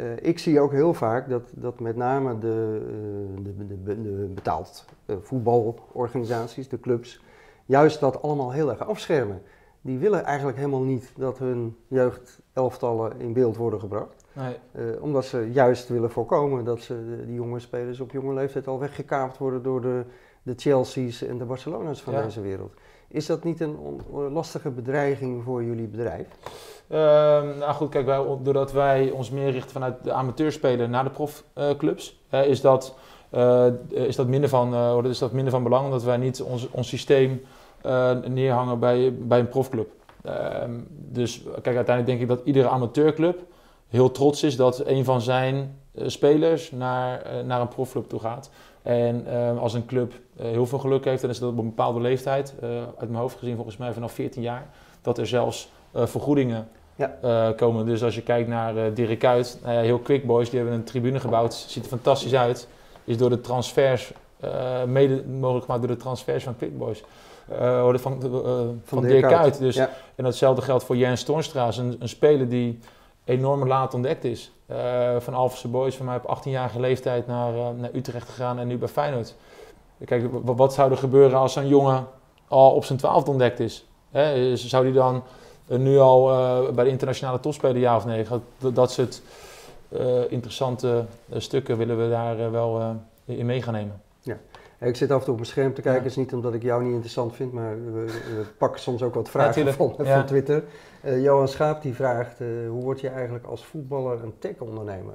Uh, 0.00 0.06
ik 0.20 0.38
zie 0.38 0.60
ook 0.60 0.72
heel 0.72 0.94
vaak 0.94 1.28
dat, 1.28 1.42
dat 1.54 1.80
met 1.80 1.96
name 1.96 2.38
de, 2.38 2.80
uh, 3.38 3.44
de, 3.44 3.82
de, 3.84 4.02
de 4.02 4.30
betaald 4.34 4.84
uh, 5.06 5.16
voetbalorganisaties, 5.20 6.68
de 6.68 6.80
clubs, 6.80 7.22
juist 7.66 8.00
dat 8.00 8.22
allemaal 8.22 8.52
heel 8.52 8.70
erg 8.70 8.86
afschermen. 8.86 9.42
Die 9.80 9.98
willen 9.98 10.24
eigenlijk 10.24 10.56
helemaal 10.56 10.80
niet 10.80 11.12
dat 11.16 11.38
hun 11.38 11.76
jeugdelftallen 11.88 13.20
in 13.20 13.32
beeld 13.32 13.56
worden 13.56 13.80
gebracht. 13.80 14.24
Nee. 14.32 14.56
Uh, 14.72 15.02
omdat 15.02 15.24
ze 15.24 15.50
juist 15.52 15.88
willen 15.88 16.10
voorkomen 16.10 16.64
dat 16.64 16.80
ze, 16.80 16.94
de, 16.94 17.26
die 17.26 17.34
jonge 17.34 17.58
spelers 17.58 18.00
op 18.00 18.10
jonge 18.10 18.34
leeftijd 18.34 18.66
al 18.66 18.78
weggekaapt 18.78 19.38
worden 19.38 19.62
door 19.62 19.80
de, 19.80 20.04
de 20.42 20.54
Chelsea's 20.56 21.22
en 21.22 21.38
de 21.38 21.44
Barcelona's 21.44 22.02
van 22.02 22.12
Ja. 22.12 22.22
deze 22.22 22.40
wereld. 22.40 22.74
Is 23.08 23.26
dat 23.26 23.44
niet 23.44 23.60
een 23.60 23.76
lastige 24.32 24.70
bedreiging 24.70 25.42
voor 25.44 25.64
jullie 25.64 25.86
bedrijf? 25.86 26.26
Ehm, 26.88 27.58
nou 27.58 27.72
goed, 27.72 27.88
kijk, 27.88 28.06
wij, 28.06 28.24
doordat 28.42 28.72
wij 28.72 29.10
ons 29.10 29.30
meer 29.30 29.50
richten 29.50 29.70
vanuit 29.70 30.04
de 30.04 30.12
amateurspeler 30.12 30.88
naar 30.88 31.04
de 31.04 31.10
profclubs, 31.10 32.22
uh, 32.34 32.46
is, 32.46 32.60
dat, 32.60 32.96
uh, 33.34 33.66
is, 33.88 34.16
dat 34.16 34.26
minder 34.26 34.48
van, 34.48 34.74
uh, 34.74 35.10
is 35.10 35.18
dat 35.18 35.32
minder 35.32 35.52
van 35.52 35.62
belang, 35.62 35.84
omdat 35.84 36.02
wij 36.02 36.16
niet 36.16 36.42
ons, 36.42 36.70
ons 36.70 36.88
systeem 36.88 37.30
eh, 37.30 37.59
neerhangen 38.28 38.78
bij, 38.78 39.14
bij 39.18 39.38
een 39.38 39.48
profclub. 39.48 39.88
Ehm, 40.24 40.70
dus 40.88 41.42
kijk, 41.62 41.76
uiteindelijk 41.76 42.06
denk 42.06 42.20
ik 42.20 42.28
dat 42.28 42.40
iedere 42.44 42.68
amateurclub 42.68 43.38
heel 43.88 44.10
trots 44.10 44.42
is 44.42 44.56
dat 44.56 44.86
een 44.86 45.04
van 45.04 45.20
zijn 45.20 45.78
eh, 45.94 46.08
spelers 46.08 46.70
naar, 46.70 47.22
eh, 47.22 47.44
naar 47.44 47.60
een 47.60 47.68
profclub 47.68 48.08
toe 48.08 48.20
gaat. 48.20 48.50
En 48.82 49.26
eh, 49.26 49.58
als 49.58 49.74
een 49.74 49.86
club 49.86 50.12
eh, 50.36 50.46
heel 50.46 50.66
veel 50.66 50.78
geluk 50.78 51.04
heeft, 51.04 51.20
dan 51.20 51.30
is 51.30 51.38
dat 51.38 51.50
op 51.50 51.58
een 51.58 51.64
bepaalde 51.64 52.00
leeftijd, 52.00 52.54
eh, 52.60 52.68
uit 52.70 53.08
mijn 53.08 53.14
hoofd 53.14 53.38
gezien 53.38 53.54
volgens 53.54 53.76
mij 53.76 53.92
vanaf 53.92 54.12
14 54.12 54.42
jaar, 54.42 54.66
dat 55.02 55.18
er 55.18 55.26
zelfs 55.26 55.70
eh, 55.92 56.06
vergoedingen 56.06 56.68
Ja. 56.96 57.16
eh, 57.22 57.56
komen. 57.56 57.86
Dus 57.86 58.02
als 58.04 58.14
je 58.14 58.22
kijkt 58.22 58.48
naar 58.48 58.76
eh 58.76 58.84
Dirk 58.94 59.18
Kuyt, 59.18 59.58
heel 59.64 59.98
Quick 59.98 60.26
Boys, 60.26 60.50
die 60.50 60.58
hebben 60.58 60.76
een 60.78 60.84
tribune 60.84 61.20
gebouwd, 61.20 61.54
ziet 61.54 61.82
er 61.82 61.88
fantastisch 61.88 62.34
uit. 62.34 62.68
Is 63.04 63.16
door 63.16 63.30
de 63.30 63.40
transfers, 63.40 64.12
eh, 64.40 64.84
mede 64.84 65.24
mogelijk 65.26 65.64
gemaakt 65.64 65.82
door 65.82 65.96
de 65.96 66.02
transfers 66.02 66.44
van 66.44 66.56
Quick 66.56 66.78
Boys. 66.78 67.04
Eh, 67.48 67.94
van, 67.94 68.20
van, 68.20 68.80
van 68.84 69.02
Dirk 69.02 69.28
Kuyt. 69.28 69.58
Dus, 69.58 69.74
ja. 69.74 69.90
En 70.14 70.24
datzelfde 70.24 70.62
geldt 70.62 70.84
voor 70.84 70.96
Jens 70.96 71.22
Toornstra, 71.22 71.70
een, 71.76 71.96
een 71.98 72.08
speler 72.08 72.48
die 72.48 72.78
enorm 73.24 73.66
laat 73.66 73.94
ontdekt 73.94 74.24
is. 74.24 74.52
Van 75.18 75.34
Alphense 75.34 75.68
Boys, 75.68 75.96
van 75.96 76.06
mij 76.06 76.20
op 76.22 76.38
18-jarige 76.38 76.80
leeftijd 76.80 77.26
naar, 77.26 77.54
uh, 77.54 77.68
naar 77.76 77.90
Utrecht 77.94 78.28
gegaan 78.28 78.58
en 78.58 78.66
nu 78.66 78.78
bij 78.78 78.88
Feyenoord. 78.88 79.34
Kijk, 80.04 80.24
wat 80.32 80.74
zou 80.74 80.90
er 80.90 80.96
gebeuren 80.96 81.38
als 81.38 81.52
zo'n 81.52 81.68
jongen 81.68 82.06
al 82.48 82.74
op 82.74 82.84
zijn 82.84 82.98
twaalfde 82.98 83.30
ontdekt 83.30 83.60
is? 83.60 83.86
Hè? 84.10 84.56
Zou 84.56 84.84
die 84.84 84.92
dan 84.92 85.22
uh, 85.68 85.78
nu 85.78 85.98
al 85.98 86.30
uh, 86.30 86.70
bij 86.70 86.84
de 86.84 86.90
internationale 86.90 87.40
topspeler 87.40 87.78
ja 87.78 87.96
of 87.96 88.04
nee? 88.04 88.26
Dat, 88.58 88.74
dat 88.74 88.92
soort 88.92 89.22
uh, 89.88 90.30
interessante 90.30 91.04
stukken 91.36 91.76
willen 91.76 92.02
we 92.02 92.08
daar 92.10 92.50
wel 92.50 92.96
in 93.24 93.46
mee 93.46 93.62
gaan 93.62 93.74
nemen. 93.74 94.00
Ik 94.80 94.96
zit 94.96 95.10
af 95.10 95.18
en 95.18 95.24
toe 95.24 95.32
op 95.32 95.40
mijn 95.40 95.50
scherm 95.50 95.74
te 95.74 95.80
kijken, 95.82 96.04
is 96.04 96.16
niet 96.16 96.32
omdat 96.32 96.54
ik 96.54 96.62
jou 96.62 96.82
niet 96.82 96.92
interessant 96.92 97.34
vind, 97.34 97.52
maar 97.52 97.74
we, 97.84 98.04
we 98.04 98.44
pakken 98.58 98.80
soms 98.80 99.02
ook 99.02 99.14
wat 99.14 99.28
vragen 99.28 99.74
van, 99.74 99.94
van. 99.98 100.24
Twitter. 100.26 100.62
Uh, 101.04 101.22
Johan 101.22 101.48
Schaap 101.48 101.82
die 101.82 101.94
vraagt, 101.94 102.40
uh, 102.40 102.48
hoe 102.68 102.82
word 102.82 103.00
je 103.00 103.08
eigenlijk 103.08 103.46
als 103.46 103.64
voetballer 103.64 104.22
een 104.22 104.34
tech-ondernemer? 104.38 105.14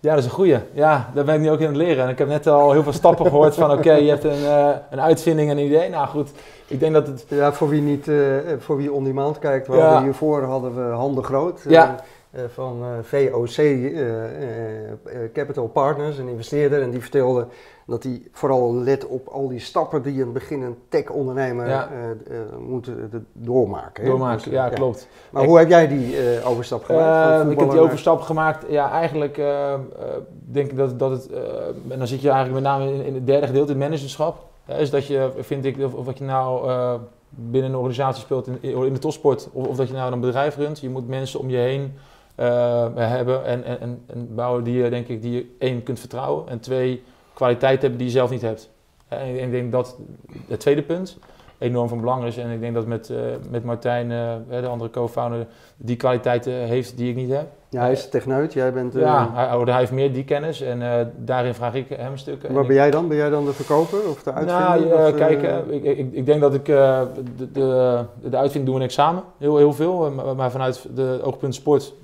Ja, 0.00 0.10
dat 0.10 0.18
is 0.18 0.24
een 0.24 0.30
goeie. 0.30 0.58
Ja, 0.72 1.10
daar 1.14 1.24
ben 1.24 1.34
ik 1.34 1.40
nu 1.40 1.50
ook 1.50 1.60
in 1.60 1.66
het 1.66 1.76
leren. 1.76 2.04
En 2.04 2.10
ik 2.10 2.18
heb 2.18 2.28
net 2.28 2.46
al 2.46 2.72
heel 2.72 2.82
veel 2.82 2.92
stappen 2.92 3.26
gehoord 3.26 3.54
van 3.54 3.70
oké, 3.70 3.92
je 3.92 4.08
hebt 4.08 4.24
een, 4.24 4.42
uh, 4.42 4.70
een 4.90 5.00
uitvinding, 5.00 5.50
een 5.50 5.58
idee. 5.58 5.88
Nou 5.88 6.08
goed, 6.08 6.30
ik 6.66 6.80
denk 6.80 6.92
dat 6.92 7.06
het... 7.06 7.24
Ja, 7.28 7.52
voor 7.52 7.68
wie, 7.68 7.82
niet, 7.82 8.06
uh, 8.06 8.36
voor 8.58 8.76
wie 8.76 8.92
on 8.92 9.04
demand 9.04 9.38
kijkt, 9.38 9.66
we 9.66 9.76
Ja. 9.76 9.82
hadden 9.82 10.02
hiervoor 10.02 10.42
hadden 10.42 10.74
we 10.74 10.94
Handen 10.94 11.24
Groot. 11.24 11.64
Ja. 11.68 12.04
Uh, 12.32 12.42
van 12.48 12.82
VOC 13.02 13.56
Capital 15.32 15.66
Partners, 15.68 16.18
een 16.18 16.28
investeerder. 16.28 16.82
En 16.82 16.90
die 16.90 17.00
vertelde 17.00 17.46
dat 17.86 18.02
hij 18.02 18.22
vooral 18.32 18.74
let 18.74 19.06
op 19.06 19.28
al 19.28 19.48
die 19.48 19.58
stappen 19.58 20.02
die 20.02 20.22
een 20.22 20.32
beginnend 20.32 20.76
tech-ondernemer 20.88 21.68
Ja. 21.68 21.88
moet 22.58 22.90
doormaken. 23.32 24.04
Doormaken, 24.04 24.44
Dus, 24.44 24.52
ja, 24.52 24.64
ja. 24.64 24.70
klopt. 24.70 25.08
Maar 25.30 25.42
Ik- 25.42 25.48
hoe 25.48 25.58
heb 25.58 25.68
jij 25.68 25.88
die 25.88 26.16
overstap 26.44 26.84
gemaakt? 26.84 27.36
van 27.38 27.46
Eh, 27.46 27.52
ik 27.52 27.58
heb 27.60 27.70
die 27.70 27.80
overstap 27.80 28.20
gemaakt. 28.20 28.64
Ja, 28.68 28.90
eigenlijk 28.90 29.38
eh, 29.38 29.72
eh, 29.74 29.80
denk 30.30 30.70
ik 30.70 30.76
dat, 30.76 30.98
dat 30.98 31.10
het. 31.10 31.28
eh, 31.32 31.42
en 31.88 31.98
dan 31.98 32.06
zit 32.06 32.20
je 32.20 32.30
eigenlijk 32.30 32.62
met 32.62 32.72
name 32.72 32.92
in, 32.92 33.04
in 33.04 33.14
het 33.14 33.26
derde 33.26 33.46
gedeelte, 33.46 33.70
het 33.72 33.80
managerschap. 33.80 34.48
Is 34.66 34.90
dat 34.90 35.06
je, 35.06 35.30
vind 35.38 35.64
ik, 35.64 35.78
of, 35.78 35.94
of 35.94 36.04
wat 36.04 36.18
je 36.18 36.24
nou 36.24 36.68
eh, 36.68 36.94
binnen 37.28 37.70
een 37.70 37.76
organisatie 37.76 38.22
speelt 38.22 38.46
in, 38.46 38.58
in 38.62 38.92
de 38.92 38.98
topsport, 38.98 39.48
of, 39.52 39.66
of, 39.66 39.76
dat 39.76 39.88
je 39.88 39.94
nou 39.94 40.12
een 40.12 40.20
bedrijf 40.20 40.56
runt, 40.56 40.80
je 40.80 40.88
moet 40.90 41.08
mensen 41.08 41.40
om 41.40 41.50
je 41.50 41.56
heen 41.56 41.94
hebben 42.94 43.44
en, 43.44 43.64
en, 43.64 44.02
en 44.06 44.34
bouwen 44.34 44.64
die 44.64 44.82
je, 44.82 44.90
denk 44.90 45.08
ik, 45.08 45.22
die 45.22 45.32
je 45.32 45.54
één 45.58 45.82
kunt 45.82 46.00
vertrouwen 46.00 46.48
en 46.48 46.60
twee 46.60 47.02
kwaliteit 47.32 47.80
hebben 47.80 47.98
die 47.98 48.06
je 48.06 48.12
zelf 48.12 48.30
niet 48.30 48.42
hebt. 48.42 48.70
En 49.08 49.42
ik 49.42 49.50
denk 49.50 49.72
dat 49.72 49.96
het 50.48 50.60
tweede 50.60 50.82
punt 50.82 51.18
enorm 51.60 51.88
van 51.88 52.00
belang 52.00 52.24
is. 52.24 52.36
En 52.36 52.50
ik 52.50 52.60
denk 52.60 52.74
dat 52.74 52.86
met, 52.86 53.08
uh, 53.08 53.18
met 53.50 53.64
Martijn, 53.64 54.10
uh, 54.10 54.60
de 54.60 54.66
andere 54.66 54.90
co-founder, 54.90 55.46
die 55.76 55.96
kwaliteiten 55.96 56.52
heeft 56.52 56.96
die 56.96 57.10
ik 57.10 57.16
niet 57.16 57.30
heb. 57.30 57.46
Ja, 57.68 57.80
hij 57.80 57.92
is 57.92 58.08
techneut, 58.08 58.52
jij 58.52 58.72
bent... 58.72 58.92
Ja, 58.92 59.30
hij, 59.34 59.58
hij, 59.64 59.78
heeft 59.78 59.92
meer 59.92 60.12
die 60.12 60.24
kennis 60.24 60.60
en 60.60 61.12
daarin 61.16 61.54
vraag 61.54 61.74
ik 61.74 61.88
hem 61.88 62.16
stukken. 62.16 62.52
Waar 62.52 62.66
ben 62.66 62.74
jij 62.74 62.90
dan? 62.90 63.08
Ben 63.08 63.16
jij 63.16 63.30
dan 63.30 63.44
de 63.44 63.52
verkoper 63.52 64.08
of 64.08 64.22
de 64.22 64.32
uitvinder? 64.32 64.88
Nou, 64.88 65.14
kijk, 65.14 65.42
ik, 65.70 65.84
ik, 65.84 66.12
ik, 66.12 66.26
denk 66.26 66.40
dat 66.40 66.54
ik... 66.54 66.64
de, 66.64 67.08
de, 67.52 68.04
de 68.22 68.36
uitvinding 68.36 68.64
doen 68.64 68.74
we 68.74 68.80
niks 68.80 68.94
samen, 68.94 69.22
heel, 69.38 69.56
heel 69.56 69.72
veel. 69.72 70.10
maar 70.36 70.50
vanuit 70.50 70.86
de 70.94 71.20
oogpunt 71.22 71.54
sport, 71.54 71.94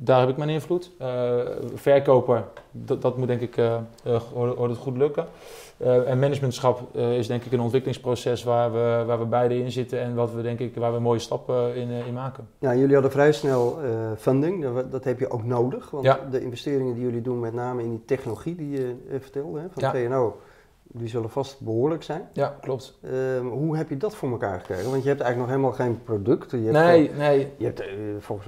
daar 0.00 0.20
heb 0.20 0.28
ik 0.28 0.36
mijn 0.36 0.48
invloed. 0.48 0.90
verkoper, 1.74 2.44
dat, 2.70 3.02
dat 3.02 3.16
moet 3.16 3.26
denk 3.26 3.40
ik, 3.40 3.54
hoort 4.34 4.70
het 4.70 4.78
goed 4.78 4.96
lukken. 4.96 5.26
En 6.06 6.18
managementschap 6.18 6.96
is 6.96 7.26
denk 7.26 7.44
ik 7.44 7.52
een 7.52 7.60
ontwikkelingsproces 7.60 8.44
waar 8.44 8.72
we, 8.72 9.04
waar 9.06 9.18
we 9.18 9.24
beide 9.24 9.58
in 9.58 9.70
zitten 9.70 10.00
en 10.00 10.14
wat 10.14 10.32
we, 10.32 10.42
denk 10.42 10.58
ik, 10.58 10.74
waar 10.76 10.92
we 10.92 11.00
mooie 11.00 11.18
stappen 11.18 11.74
in, 11.74 11.90
in 11.90 12.14
maken. 12.14 12.48
Ja, 12.58 12.74
jullie 12.74 12.92
hadden 12.92 13.12
vrij 13.12 13.32
snel 13.32 13.78
funding, 14.16 14.62
dat, 14.62 14.92
dat, 14.92 15.04
heb 15.04 15.18
je 15.18 15.30
ook 15.30 15.44
nodig. 15.44 15.90
Want 15.90 16.04
ja. 16.04 16.20
de 16.30 16.40
investeringen 16.40 16.94
die 16.94 17.02
jullie 17.02 17.22
doen, 17.22 17.40
met 17.40 17.54
name 17.54 17.82
in 17.82 17.90
die 17.90 18.04
technologie 18.04 18.54
die 18.54 18.70
je 18.70 18.94
vertelde, 19.20 19.60
hè, 19.60 19.66
van 19.70 19.82
ja. 19.82 20.08
TNO, 20.08 20.36
die 20.92 21.08
zullen 21.08 21.30
vast 21.30 21.60
behoorlijk 21.60 22.02
zijn. 22.02 22.28
Ja, 22.32 22.56
klopt. 22.60 22.98
Uh, 23.02 23.12
hoe 23.50 23.76
heb 23.76 23.88
je 23.88 23.96
dat 23.96 24.14
voor 24.14 24.30
elkaar 24.30 24.58
gekregen? 24.58 24.90
Want 24.90 25.02
je 25.02 25.08
hebt 25.08 25.20
eigenlijk 25.20 25.38
nog 25.38 25.58
helemaal 25.58 25.86
geen 25.86 26.02
product. 26.02 26.50
Je 26.50 26.56
hebt 26.56 26.72
nee, 26.72 27.10
nee. 27.16 27.52
Je 27.56 27.64
hebt, 27.64 27.80
uh, 27.80 27.86
voor, 28.18 28.42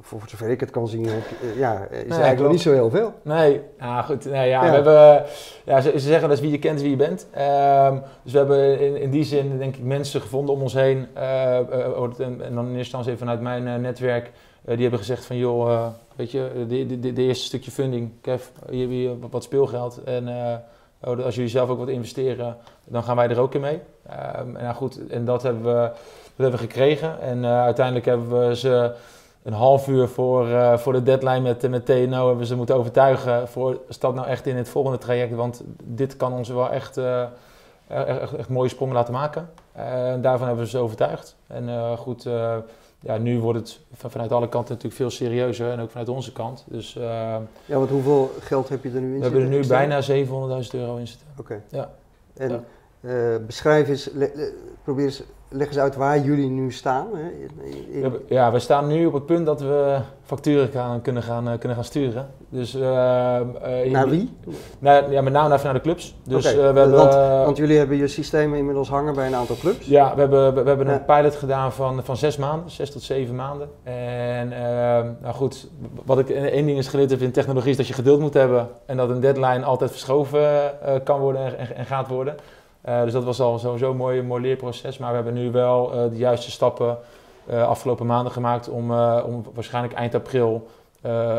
voor, 0.00 0.20
zover 0.26 0.48
ik 0.48 0.60
het 0.60 0.70
kan 0.70 0.88
zien, 0.88 1.06
heb 1.06 1.22
uh, 1.42 1.58
ja, 1.58 1.82
is 1.82 1.88
nee, 1.90 2.08
eigenlijk 2.08 2.40
nog 2.40 2.50
niet 2.50 2.60
zo 2.60 2.72
heel 2.72 2.90
veel. 2.90 3.12
Nee, 3.22 3.60
ja, 3.78 4.02
goed. 4.02 4.24
Nee, 4.24 4.48
ja, 4.48 4.64
ja. 4.64 4.68
We 4.68 4.74
hebben, 4.74 5.24
ja, 5.64 5.80
ze, 5.80 5.90
ze, 5.90 5.98
zeggen 5.98 6.28
dat 6.28 6.36
is 6.36 6.42
wie 6.42 6.50
je 6.50 6.58
kent, 6.58 6.80
wie 6.80 6.90
je 6.90 6.96
bent. 6.96 7.26
Um, 7.38 8.02
dus 8.22 8.32
we 8.32 8.38
hebben 8.38 8.80
in, 8.80 8.96
in, 8.96 9.10
die 9.10 9.24
zin, 9.24 9.58
denk 9.58 9.76
ik, 9.76 9.84
mensen 9.84 10.20
gevonden 10.20 10.54
om 10.54 10.62
ons 10.62 10.74
heen. 10.74 11.06
Uh, 11.16 11.56
en, 11.56 12.18
en, 12.18 12.54
dan 12.54 12.66
in 12.68 12.76
eerste 12.76 12.78
instantie 12.78 13.16
vanuit 13.16 13.40
mijn 13.40 13.80
netwerk. 13.80 14.30
die 14.64 14.80
hebben 14.80 14.98
gezegd 14.98 15.24
van, 15.24 15.36
joh, 15.36 15.86
weet 16.16 16.30
je, 16.30 16.64
de, 16.68 16.98
de, 16.98 17.12
de, 17.12 17.22
eerste 17.22 17.44
stukje 17.44 17.70
funding, 17.70 18.10
Kev, 18.20 18.46
hier 18.70 18.80
heb 18.80 18.90
je 18.90 19.28
wat 19.30 19.44
speelgeld. 19.44 20.02
En 20.04 20.28
Oh, 21.04 21.24
als 21.24 21.34
jullie 21.34 21.50
zelf 21.50 21.68
ook 21.68 21.78
wat 21.78 21.88
investeren, 21.88 22.56
dan 22.84 23.02
gaan 23.02 23.16
wij 23.16 23.28
er 23.28 23.40
ook 23.40 23.54
in 23.54 23.60
mee. 23.60 23.80
Um, 24.40 24.56
en, 24.56 24.62
nou 24.62 24.74
goed, 24.74 25.06
en 25.06 25.24
dat 25.24 25.42
hebben 25.42 25.62
we, 25.62 25.90
hebben 26.36 26.50
we 26.50 26.66
gekregen. 26.66 27.20
En 27.20 27.38
uh, 27.38 27.62
uiteindelijk 27.62 28.06
hebben 28.06 28.48
we 28.48 28.56
ze 28.56 28.94
een 29.42 29.52
half 29.52 29.88
uur 29.88 30.08
voor, 30.08 30.48
uh, 30.48 30.76
voor 30.76 30.92
de 30.92 31.02
deadline 31.02 31.40
met, 31.40 31.70
met 31.70 31.86
TNO 31.86 32.28
hebben 32.28 32.46
ze 32.46 32.56
moeten 32.56 32.76
overtuigen 32.76 33.48
voor 33.48 33.80
stap 33.88 34.14
nou 34.14 34.26
echt 34.26 34.46
in 34.46 34.56
het 34.56 34.68
volgende 34.68 34.98
traject. 34.98 35.34
Want 35.34 35.62
dit 35.82 36.16
kan 36.16 36.32
ons 36.32 36.48
wel 36.48 36.70
echt, 36.70 36.98
uh, 36.98 37.22
echt, 37.86 38.34
echt, 38.34 38.48
mooie 38.48 38.68
sprongen 38.68 38.94
laten 38.94 39.12
maken. 39.12 39.50
En 39.72 40.20
daarvan 40.20 40.46
hebben 40.46 40.64
we 40.64 40.70
ze 40.70 40.78
overtuigd. 40.78 41.36
En 41.46 41.96
goed, 41.96 42.28
ja, 43.02 43.18
nu 43.18 43.40
wordt 43.40 43.58
het 43.58 43.80
vanuit 44.10 44.32
alle 44.32 44.48
kanten 44.48 44.74
natuurlijk 44.74 45.00
veel 45.00 45.10
serieuzer 45.10 45.70
en 45.70 45.80
ook 45.80 45.90
vanuit 45.90 46.08
onze 46.08 46.32
kant. 46.32 46.64
Dus, 46.68 46.96
uh, 46.96 47.02
ja, 47.64 47.76
want 47.78 47.90
hoeveel 47.90 48.30
geld 48.40 48.68
heb 48.68 48.82
je 48.82 48.90
er 48.90 49.00
nu 49.00 49.12
in 49.12 49.18
We 49.18 49.22
hebben 49.22 49.42
er 49.42 49.48
nu 49.48 49.66
bijna 49.66 50.02
700.000 50.02 50.70
euro 50.72 50.96
in 50.96 51.06
zitten. 51.06 51.26
Oké. 51.38 51.62
Ja. 51.68 51.90
En 52.34 52.50
ja. 52.50 52.62
Uh, 53.00 53.46
beschrijf 53.46 53.88
eens, 53.88 54.10
probeer 54.82 55.04
eens 55.04 55.22
leg 55.52 55.66
eens 55.66 55.78
uit 55.78 55.96
waar 55.96 56.18
jullie 56.18 56.48
nu 56.48 56.72
staan. 56.72 57.06
Hè? 57.12 57.30
In... 58.00 58.12
Ja, 58.28 58.52
we 58.52 58.58
staan 58.58 58.86
nu 58.86 59.06
op 59.06 59.12
het 59.12 59.26
punt 59.26 59.46
dat 59.46 59.60
we 59.60 59.98
facturen 60.24 60.68
gaan, 60.68 61.00
kunnen, 61.00 61.22
gaan, 61.22 61.48
uh, 61.48 61.58
kunnen 61.58 61.76
gaan 61.76 61.84
sturen. 61.84 62.30
Dus, 62.48 62.74
uh, 62.74 62.80
uh, 62.82 63.92
naar 63.92 64.08
wie? 64.08 64.30
Naar, 64.78 65.10
ja, 65.10 65.20
met 65.20 65.32
name 65.32 65.58
naar 65.62 65.72
de 65.72 65.80
clubs. 65.80 66.16
Dus, 66.24 66.46
okay. 66.46 66.56
we 66.56 66.62
hebben, 66.62 66.90
want, 66.90 67.14
want, 67.44 67.56
jullie 67.56 67.78
hebben 67.78 67.96
je 67.96 68.08
systemen 68.08 68.58
inmiddels 68.58 68.88
hangen 68.88 69.14
bij 69.14 69.26
een 69.26 69.34
aantal 69.34 69.56
clubs? 69.56 69.86
Ja, 69.86 70.14
we 70.14 70.20
hebben, 70.20 70.54
we, 70.54 70.62
we 70.62 70.68
hebben 70.68 70.86
ja. 70.86 70.92
een 70.92 71.04
pilot 71.04 71.36
gedaan 71.36 71.72
van, 71.72 72.04
van 72.04 72.16
zes 72.16 72.36
maanden, 72.36 72.70
zes 72.70 72.90
tot 72.90 73.02
zeven 73.02 73.34
maanden. 73.34 73.68
En 73.82 74.48
nou 75.20 75.34
goed, 75.34 75.68
wat 76.04 76.18
ik 76.18 76.30
één 76.30 76.66
ding 76.66 76.78
is 76.78 76.88
geleerd 76.88 77.10
heb 77.10 77.20
in 77.20 77.32
technologie 77.32 77.70
is 77.70 77.76
dat 77.76 77.86
je 77.86 77.94
geduld 77.94 78.20
moet 78.20 78.34
hebben. 78.34 78.68
En 78.86 78.96
dat 78.96 79.10
een 79.10 79.20
deadline 79.20 79.64
altijd 79.64 79.90
verschoven 79.90 80.48
kan 81.04 81.20
worden 81.20 81.58
en, 81.58 81.76
en 81.76 81.86
gaat 81.86 82.08
worden. 82.08 82.34
Uh, 82.88 83.02
dus 83.02 83.12
dat 83.12 83.24
was 83.24 83.40
al 83.40 83.58
sowieso 83.58 83.90
een 83.90 83.96
mooi, 83.96 84.22
mooi 84.22 84.42
leerproces. 84.42 84.98
Maar 84.98 85.08
we 85.08 85.14
hebben 85.14 85.34
nu 85.34 85.50
wel 85.50 85.94
uh, 85.94 86.10
de 86.10 86.16
juiste 86.16 86.50
stappen 86.50 86.98
uh, 87.50 87.68
afgelopen 87.68 88.06
maanden 88.06 88.32
gemaakt 88.32 88.68
om, 88.68 88.92
om 89.20 89.44
waarschijnlijk 89.54 89.94
eind 89.94 90.14
april 90.14 90.68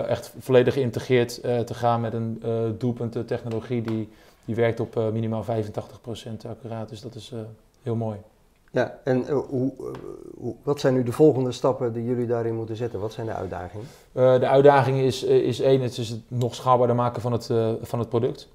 echt 0.07 0.33
volledig 0.39 0.73
geïntegreerd 0.73 1.41
te 1.41 1.73
gaan 1.73 2.01
met 2.01 2.13
een 2.13 2.43
doelpunt 2.77 3.27
technologie 3.27 3.81
die, 3.81 4.09
die 4.45 4.55
werkt 4.55 4.79
op 4.79 4.95
minimaal 5.11 5.43
85% 5.43 5.47
accuraat. 6.49 6.89
Dus 6.89 7.01
dat 7.01 7.15
is 7.15 7.33
heel 7.83 7.95
mooi. 7.95 8.17
Ja, 8.71 8.99
en 9.03 9.29
hoe, 9.29 9.71
hoe, 10.37 10.55
wat 10.63 10.79
zijn 10.79 10.93
nu 10.93 11.03
de 11.03 11.11
volgende 11.11 11.51
stappen 11.51 11.93
die 11.93 12.05
jullie 12.05 12.27
daarin 12.27 12.55
moeten 12.55 12.75
zetten? 12.75 12.99
Wat 12.99 13.13
zijn 13.13 13.27
de 13.27 13.33
uitdagingen? 13.33 13.87
de 14.13 14.47
uitdaging 14.47 14.99
is, 14.99 15.23
is 15.23 15.59
één, 15.59 15.81
het 15.81 15.97
is 15.97 16.09
het 16.09 16.21
nog 16.27 16.55
schaalbaarder 16.55 16.95
maken 16.95 17.21
van 17.21 17.31
het, 17.31 17.49
van 17.81 17.99
het 17.99 18.09
product. 18.09 18.49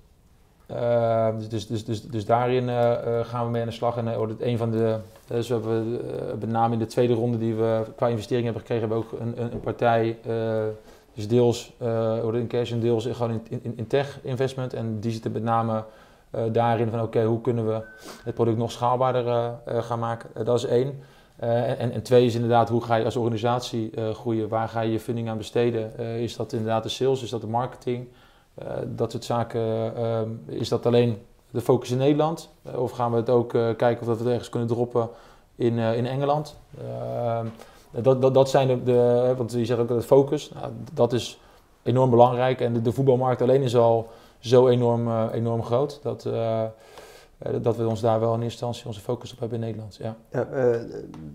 Uh, 0.72 1.28
dus, 1.48 1.66
dus, 1.66 1.84
dus, 1.84 2.02
dus 2.02 2.24
daarin 2.24 2.68
uh, 2.68 2.92
gaan 3.22 3.44
we 3.44 3.50
mee 3.50 3.60
aan 3.60 3.68
de 3.68 3.74
slag. 3.74 3.96
En 3.96 4.06
uh, 4.06 4.20
een 4.38 4.58
van 4.58 4.70
de, 4.70 4.96
dus 5.26 5.48
we 5.48 5.54
hebben 5.54 6.00
met 6.38 6.48
name 6.48 6.72
in 6.72 6.78
de 6.78 6.86
tweede 6.86 7.14
ronde 7.14 7.38
die 7.38 7.54
we 7.54 7.82
qua 7.96 8.06
investering 8.06 8.44
hebben 8.44 8.62
gekregen, 8.62 8.88
hebben 8.88 9.08
we 9.08 9.16
ook 9.16 9.20
een, 9.20 9.52
een, 9.52 9.60
partij, 9.60 10.18
dus 11.14 11.28
deels 11.28 11.72
in 12.32 12.46
cash 12.48 12.72
en 12.72 12.80
deels 12.80 13.06
gewoon 13.06 13.30
in, 13.30 13.60
in, 13.62 13.72
in, 13.76 13.86
tech 13.86 14.18
investment. 14.22 14.74
En 14.74 15.00
die 15.00 15.12
zitten 15.12 15.32
met 15.32 15.42
name 15.42 15.84
daarin 16.52 16.90
van 16.90 17.02
oké, 17.02 17.24
hoe 17.24 17.40
kunnen 17.40 17.66
we 17.66 17.82
het 18.24 18.34
product 18.34 18.58
nog 18.58 18.72
schaalbaarder 18.72 19.54
gaan 19.66 19.98
maken. 19.98 20.44
dat 20.44 20.58
is 20.58 20.64
één. 20.64 21.00
En, 21.36 21.92
en, 21.92 22.02
twee 22.02 22.26
is 22.26 22.34
inderdaad, 22.34 22.68
hoe 22.68 22.82
ga 22.82 22.94
je 22.94 23.04
als 23.04 23.16
organisatie 23.16 23.92
groeien? 24.12 24.48
Waar 24.48 24.68
ga 24.68 24.80
je 24.80 24.92
je 24.92 25.00
funding 25.00 25.28
aan 25.28 25.38
besteden? 25.38 25.98
is 25.98 26.36
dat 26.36 26.52
inderdaad 26.52 26.82
de 26.82 26.88
sales? 26.88 27.22
Is 27.22 27.30
dat 27.30 27.40
de 27.40 27.46
marketing? 27.46 28.08
Uh, 28.62 28.68
dat 28.86 29.10
soort 29.10 29.24
zaken, 29.24 29.92
uh, 29.98 30.20
is 30.46 30.68
dat 30.68 30.86
alleen 30.86 31.18
de 31.50 31.60
focus 31.60 31.90
in 31.90 31.98
Nederland? 31.98 32.50
Uh, 32.66 32.82
of 32.82 32.90
gaan 32.90 33.10
we 33.10 33.16
het 33.16 33.30
ook 33.30 33.50
kijken 33.50 34.00
of 34.00 34.06
dat 34.06 34.16
we 34.16 34.22
het 34.22 34.32
ergens 34.32 34.48
kunnen 34.48 34.68
droppen 34.68 35.08
in, 35.56 35.78
in 35.78 36.06
Engeland? 36.06 36.56
Dat, 37.90 38.22
dat, 38.22 38.34
dat 38.34 38.50
zijn 38.50 38.84
de, 38.84 39.34
want 39.36 39.52
je 39.52 39.64
zegt 39.64 39.80
ook 39.80 39.88
dat 39.88 40.04
focus, 40.04 40.50
nou, 40.50 40.72
dat 40.92 41.12
is 41.12 41.40
enorm 41.82 42.10
belangrijk. 42.10 42.60
En 42.60 42.72
de, 42.72 42.82
de, 42.82 42.92
voetbalmarkt 42.92 43.42
alleen 43.42 43.62
is 43.62 43.76
al 43.76 44.08
zo 44.38 44.68
enorm, 44.68 45.28
enorm 45.30 45.62
groot 45.62 46.00
dat, 46.02 46.22
dat 47.62 47.76
we 47.76 47.86
ons 47.86 48.00
daar 48.00 48.20
wel 48.20 48.34
in 48.34 48.42
eerste 48.42 48.64
instantie 48.64 48.86
onze 48.86 49.00
focus 49.00 49.32
op 49.32 49.38
hebben 49.38 49.58
in 49.58 49.64
Nederland. 49.64 49.96
Ja. 49.96 50.16
ja 50.30 50.48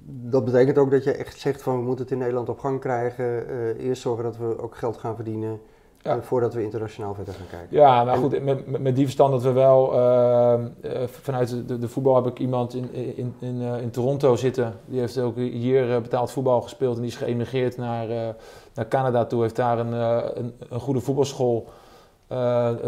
dat 0.06 0.46
betekent 0.46 0.78
ook 0.78 0.92
dat 0.92 1.04
je 1.04 1.12
echt 1.12 1.40
zegt 1.40 1.62
van 1.62 1.78
we 1.78 1.86
moeten 1.86 2.04
het 2.04 2.14
in 2.14 2.20
Nederland 2.20 2.50
op 2.50 2.60
gang 2.60 2.80
krijgen. 2.80 3.48
eerst 3.78 4.02
zorgen 4.02 4.24
dat 4.24 4.38
we 4.38 4.62
ook 4.62 4.78
geld 4.78 4.98
gaan 4.98 5.16
verdienen. 5.16 5.60
Ja. 6.04 6.22
voordat 6.22 6.54
we 6.54 6.64
internationaal 6.64 7.14
verder 7.14 7.34
gaan 7.34 7.48
kijken. 7.50 7.78
Ja, 7.78 8.04
maar 8.04 8.18
goed, 8.18 8.44
met, 8.44 8.80
met, 8.82 8.96
die 8.96 9.04
verstand 9.04 9.32
dat 9.32 9.42
we 9.42 9.52
wel 9.52 9.94
uh, 9.94 10.60
vanuit 11.06 11.68
de, 11.68 11.80
de, 11.80 11.88
voetbal 11.88 12.16
heb 12.16 12.26
ik 12.26 12.40
iemand 12.40 12.74
in, 12.74 12.94
in, 12.94 13.34
in, 13.40 13.62
uh, 13.62 13.82
in 13.82 13.92
Toronto 13.92 14.36
zitten. 14.36 14.74
Die 14.86 15.00
heeft 15.00 15.20
ook 15.20 15.38
hier 15.38 16.02
betaald 16.02 16.32
voetbal 16.32 16.62
gespeeld 16.62 16.96
en 16.96 17.02
die 17.02 17.12
is 17.12 17.18
geëmigreerd 17.18 17.78
naar, 17.78 18.08
naar 18.74 18.88
Canada 18.88 19.26
toe. 19.26 19.42
Heeft 19.42 19.56
daar 19.56 19.80
een, 19.80 19.92
een, 20.38 20.54
een, 20.70 20.80
goede 20.80 21.00
voetbalschool 21.00 21.68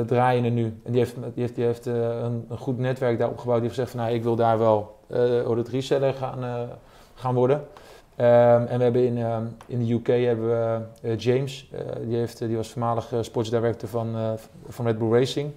draaiende 0.06 0.50
nu. 0.50 0.80
En 0.84 0.92
die 0.92 1.02
heeft, 1.02 1.16
die 1.16 1.44
heeft, 1.44 1.56
die 1.56 1.66
heeft 1.66 1.86
een, 1.86 2.46
een, 2.50 2.58
goed 2.58 2.78
netwerk 2.78 3.20
daar 3.20 3.30
opgebouwd. 3.30 3.60
Die 3.60 3.70
heeft 3.70 3.80
gezegd 3.80 3.96
van 3.96 4.06
nou, 4.06 4.16
ik 4.16 4.24
wil 4.24 4.36
daar 4.36 4.60
wel 4.60 4.96
uh, 5.08 5.42
audit 5.44 5.68
reseller 5.68 6.14
gaan, 6.14 6.70
gaan 7.14 7.36
worden. 7.36 7.68
Um, 8.18 8.26
en 8.68 8.78
we 8.78 8.84
hebben 8.84 9.06
in, 9.06 9.18
uh, 9.18 9.38
in 9.66 9.86
de 9.86 9.94
UK 9.94 10.08
hebben 10.08 10.48
we 10.48 10.80
uh, 11.02 11.18
James, 11.18 11.70
uh, 11.74 11.80
die, 12.08 12.18
heeft, 12.18 12.38
die 12.38 12.56
was 12.56 12.72
voormalig 12.72 13.14
sportsdirector 13.22 13.90
van, 13.90 14.38
van 14.68 14.86
Red 14.86 14.98
Bull 14.98 15.12
Racing. 15.12 15.52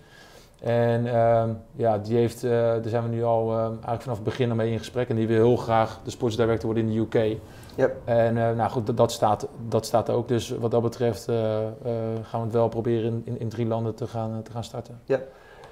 En 0.60 1.06
ehm, 1.14 1.50
ja, 1.76 1.98
die 1.98 2.16
heeft, 2.16 2.42
daar 2.42 2.82
zijn 2.86 3.02
we 3.02 3.08
nu 3.08 3.24
al 3.24 3.58
eigenlijk 3.58 4.02
vanaf 4.02 4.16
het 4.16 4.24
begin 4.24 4.56
mee 4.56 4.70
in 4.70 4.78
gesprek. 4.78 5.08
En 5.08 5.16
die 5.16 5.26
wil 5.26 5.36
heel 5.36 5.56
graag 5.56 6.00
de 6.04 6.10
sportsdirector 6.10 6.64
worden 6.64 6.88
in 6.88 6.92
de 6.92 7.18
UK. 7.18 7.38
Yep. 7.76 7.96
En 8.04 8.34
nou 8.34 8.70
goed, 8.70 8.86
dat, 8.86 8.96
dat, 8.96 9.12
staat, 9.12 9.48
dat 9.68 9.86
staat 9.86 10.10
ook. 10.10 10.28
Dus 10.28 10.50
wat 10.50 10.70
dat 10.70 10.82
betreft 10.82 11.24
gaan 12.22 12.40
we 12.40 12.44
het 12.44 12.52
wel 12.52 12.68
proberen 12.68 13.04
in, 13.04 13.22
in, 13.24 13.40
in, 13.40 13.48
drie 13.48 13.66
landen 13.66 13.94
te 13.94 14.06
gaan, 14.06 14.42
te 14.42 14.50
gaan 14.50 14.64
starten. 14.64 15.00
Ja. 15.04 15.20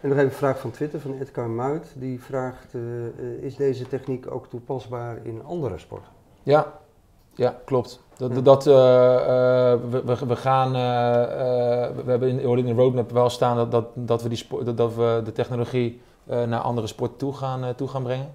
En 0.00 0.08
nog 0.08 0.18
even 0.18 0.30
een 0.30 0.36
vraag 0.36 0.58
van 0.58 0.70
Twitter 0.70 1.00
van 1.00 1.18
Edgar 1.20 1.48
Muit. 1.48 1.92
Die 1.94 2.22
vraagt, 2.22 2.74
is 3.40 3.56
deze 3.56 3.88
techniek 3.88 4.30
ook 4.30 4.48
toepasbaar 4.48 5.18
in 5.22 5.44
andere 5.44 5.78
sporten? 5.78 6.15
Ja, 6.46 6.72
ja 7.34 7.56
klopt. 7.64 8.00
Dat, 8.16 8.44
dat, 8.44 8.66
uh, 8.66 8.72
uh, 8.72 8.78
we, 9.90 10.16
we, 10.26 10.36
gaan, 10.36 10.68
uh, 10.68 12.04
we 12.04 12.10
hebben 12.10 12.28
in, 12.28 12.58
in 12.58 12.66
de 12.66 12.72
roadmap 12.72 13.10
wel 13.10 13.30
staan 13.30 13.56
dat, 13.56 13.70
dat, 13.70 13.86
dat, 13.94 14.22
we, 14.22 14.28
die 14.28 14.38
sport, 14.38 14.76
dat, 14.76 14.94
we 14.94 15.20
de 15.24 15.32
technologie 15.32 16.00
naar 16.24 16.60
andere 16.60 16.86
sporten 16.86 17.18
toe 17.18 17.32
gaan, 17.32 17.74
toe 17.74 17.88
gaan 17.88 18.02
brengen. 18.02 18.32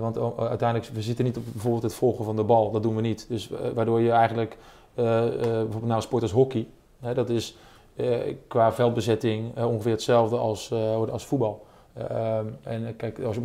want 0.00 0.18
uiteindelijk, 0.38 0.90
we 0.94 1.02
zitten 1.02 1.24
niet 1.24 1.36
op 1.36 1.42
bijvoorbeeld 1.52 1.82
het 1.82 1.94
volgen 1.94 2.24
van 2.24 2.36
de 2.36 2.44
bal, 2.44 2.70
dat 2.70 2.82
doen 2.82 2.96
we 2.96 3.00
niet. 3.00 3.26
Dus 3.28 3.50
waardoor 3.74 4.00
je 4.00 4.10
eigenlijk, 4.10 4.56
bijvoorbeeld 4.94 5.86
nou 5.86 6.02
sport 6.02 6.22
als 6.22 6.32
hockey, 6.32 6.66
dat 7.14 7.28
is 7.28 7.56
qua 8.46 8.72
veldbezetting 8.72 9.64
ongeveer 9.64 9.92
hetzelfde 9.92 10.36
als, 10.36 10.72
als 11.10 11.26
voetbal. 11.26 11.66
Ehm, 11.94 12.46
en 12.62 12.96
kijk, 12.96 13.22
als, 13.22 13.36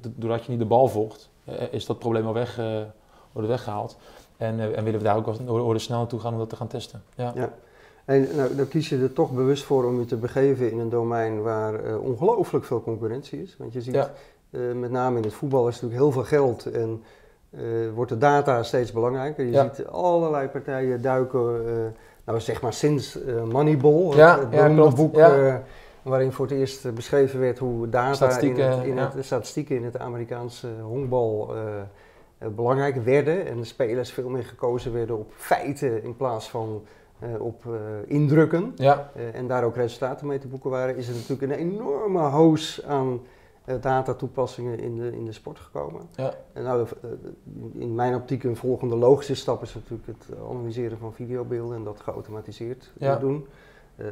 doordat 0.00 0.44
je 0.44 0.50
niet 0.50 0.60
de 0.60 0.66
bal 0.66 0.88
volgt, 0.88 1.30
is 1.70 1.86
dat 1.86 1.98
probleem 1.98 2.26
al 2.26 2.32
weg, 2.32 2.60
worden 3.38 3.56
weggehaald. 3.56 3.96
En, 4.36 4.60
en 4.60 4.84
willen 4.84 5.00
we 5.00 5.04
daar 5.04 5.16
ook 5.16 5.26
worden 5.46 5.82
snel 5.82 5.98
naartoe 5.98 6.20
gaan 6.20 6.32
om 6.32 6.38
dat 6.38 6.48
te 6.48 6.56
gaan 6.56 6.66
testen. 6.66 7.02
Ja. 7.14 7.32
ja. 7.34 7.52
En 8.08 8.28
nou, 8.36 8.54
dan 8.54 8.68
kies 8.68 8.88
je 8.88 8.98
er 8.98 9.12
toch 9.12 9.32
bewust 9.32 9.64
voor 9.64 9.84
om 9.84 9.98
je 9.98 10.04
te 10.04 10.16
begeven 10.16 10.70
in 10.70 10.78
een 10.78 10.88
domein 10.88 11.42
waar 11.42 11.84
uh, 11.84 12.02
ongelooflijk 12.04 12.64
veel 12.64 12.82
concurrentie 12.82 13.42
is. 13.42 13.56
Want 13.58 13.72
je 13.72 13.80
ziet, 13.80 14.10
uh, 14.50 14.72
met 14.72 14.90
name 14.90 15.16
in 15.16 15.22
het 15.22 15.32
voetbal 15.32 15.68
is 15.68 15.74
natuurlijk 15.74 16.00
heel 16.00 16.12
veel 16.12 16.24
geld 16.38 16.66
en 16.66 17.02
uh, 17.50 17.60
wordt 17.94 18.10
de 18.10 18.18
data 18.18 18.62
steeds 18.62 18.92
belangrijker. 18.92 19.44
Je 19.44 19.70
ziet 19.74 19.86
allerlei 19.86 20.48
partijen 20.48 21.02
duiken, 21.02 21.62
nou 22.24 22.40
zeg 22.40 22.62
maar 22.62 22.72
sinds 22.72 23.18
Moneyball, 23.50 24.16
ja, 24.16 24.38
het, 24.38 24.50
beroemde 24.50 24.94
boek 24.94 25.16
waarin 26.02 26.32
voor 26.32 26.46
het 26.46 26.54
eerst 26.54 26.94
beschreven 26.94 27.40
werd 27.40 27.58
hoe 27.58 27.88
data 27.88 28.40
in, 28.40 28.60
het, 28.60 28.84
in 28.84 28.98
het, 28.98 29.12
de 29.12 29.22
statistieken 29.22 29.76
in 29.76 29.84
het 29.84 29.98
Amerikaanse 29.98 30.68
honkbal 30.82 31.54
belangrijk 32.38 32.96
werden 32.96 33.46
en 33.46 33.56
de 33.56 33.64
spelers 33.64 34.12
veel 34.12 34.28
meer 34.28 34.44
gekozen 34.44 34.92
werden 34.92 35.18
op 35.18 35.32
feiten 35.36 36.02
in 36.02 36.16
plaats 36.16 36.50
van 36.50 36.82
uh, 37.22 37.40
op 37.40 37.64
uh, 37.64 37.74
indrukken 38.06 38.72
ja. 38.76 39.10
uh, 39.16 39.34
en 39.34 39.46
daar 39.46 39.64
ook 39.64 39.76
resultaten 39.76 40.26
mee 40.26 40.38
te 40.38 40.46
boeken 40.46 40.70
waren, 40.70 40.96
is 40.96 41.08
er 41.08 41.14
natuurlijk 41.14 41.42
een 41.42 41.58
enorme 41.58 42.20
hoos 42.20 42.84
aan 42.84 43.20
datatoepassingen 43.80 44.78
in 44.78 44.96
de, 44.96 45.12
in 45.12 45.24
de 45.24 45.32
sport 45.32 45.58
gekomen. 45.58 46.08
Ja. 46.14 46.34
En 46.52 46.62
nou, 46.62 46.86
in 47.72 47.94
mijn 47.94 48.14
optiek 48.14 48.44
een 48.44 48.56
volgende 48.56 48.96
logische 48.96 49.34
stap 49.34 49.62
is 49.62 49.74
natuurlijk 49.74 50.06
het 50.06 50.38
analyseren 50.50 50.98
van 50.98 51.12
videobeelden 51.12 51.76
en 51.76 51.84
dat 51.84 52.00
geautomatiseerd 52.00 52.92
ja. 52.98 53.16
doen. 53.16 53.46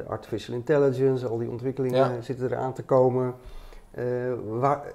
artificial 0.07 0.55
intelligence, 0.55 1.27
al 1.27 1.37
die 1.37 1.49
ontwikkelingen 1.49 2.23
zitten 2.23 2.45
eraan 2.45 2.73
te 2.73 2.83
komen. 2.83 3.33
waar, 4.59 4.93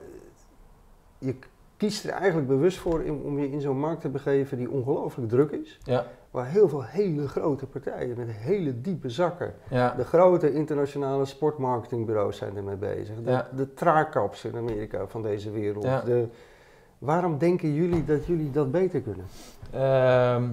je 1.19 1.35
kiest 1.83 2.05
er 2.05 2.11
eigenlijk 2.11 2.49
bewust 2.49 2.79
voor 2.79 3.03
om 3.25 3.39
je 3.39 3.51
in 3.51 3.61
zo'n 3.61 3.79
markt 3.79 4.01
te 4.01 4.09
begeven 4.09 4.59
die 4.59 4.71
ongelooflijk 4.71 5.29
druk 5.29 5.51
is. 5.51 5.79
Ja 5.85 6.05
waar 6.33 6.47
heel 6.47 6.69
veel 6.69 6.85
hele 6.85 7.29
grote 7.29 7.67
partijen 7.67 8.17
met 8.17 8.29
hele 8.31 8.81
diepe 8.81 9.11
zakken. 9.11 9.55
De 9.97 10.05
grote 10.05 10.53
internationale 10.53 11.25
sportmarketingbureaus 11.25 12.37
zijn 12.37 12.57
ermee 12.57 12.77
bezig. 12.77 13.15
De, 13.25 13.31
ja. 13.31 13.49
de 13.57 13.75
Traakaps 13.75 14.45
in 14.45 14.57
Amerika 14.57 15.07
van 15.07 15.23
deze 15.23 15.51
wereld. 15.51 15.83
De, 15.83 16.27
waarom 16.99 17.39
denken 17.39 17.75
jullie 17.75 18.05
dat 18.05 18.27
jullie 18.27 18.51
dat 18.51 18.71
beter 18.71 19.01
kunnen? 19.01 19.25
Ehm, 19.73 20.45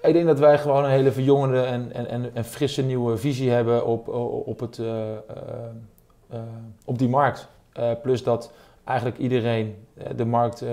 ik 0.00 0.12
denk 0.12 0.26
dat 0.26 0.38
wij 0.38 0.58
gewoon 0.58 0.84
een 0.84 0.90
hele 0.90 1.12
verjongende 1.12 1.62
en, 1.62 1.92
en, 1.92 2.34
en, 2.34 2.44
frisse 2.44 2.82
nieuwe 2.82 3.16
visie 3.16 3.50
hebben 3.50 3.86
op, 3.86 4.08
op, 4.46 4.60
het, 4.60 4.78
uh, 4.78 4.86
uh, 4.88 6.38
op 6.84 6.98
die 6.98 7.08
markt. 7.08 7.48
plus 8.02 8.22
dat 8.22 8.52
eigenlijk 8.84 9.18
iedereen 9.18 9.76
de 10.16 10.24
markt 10.24 10.64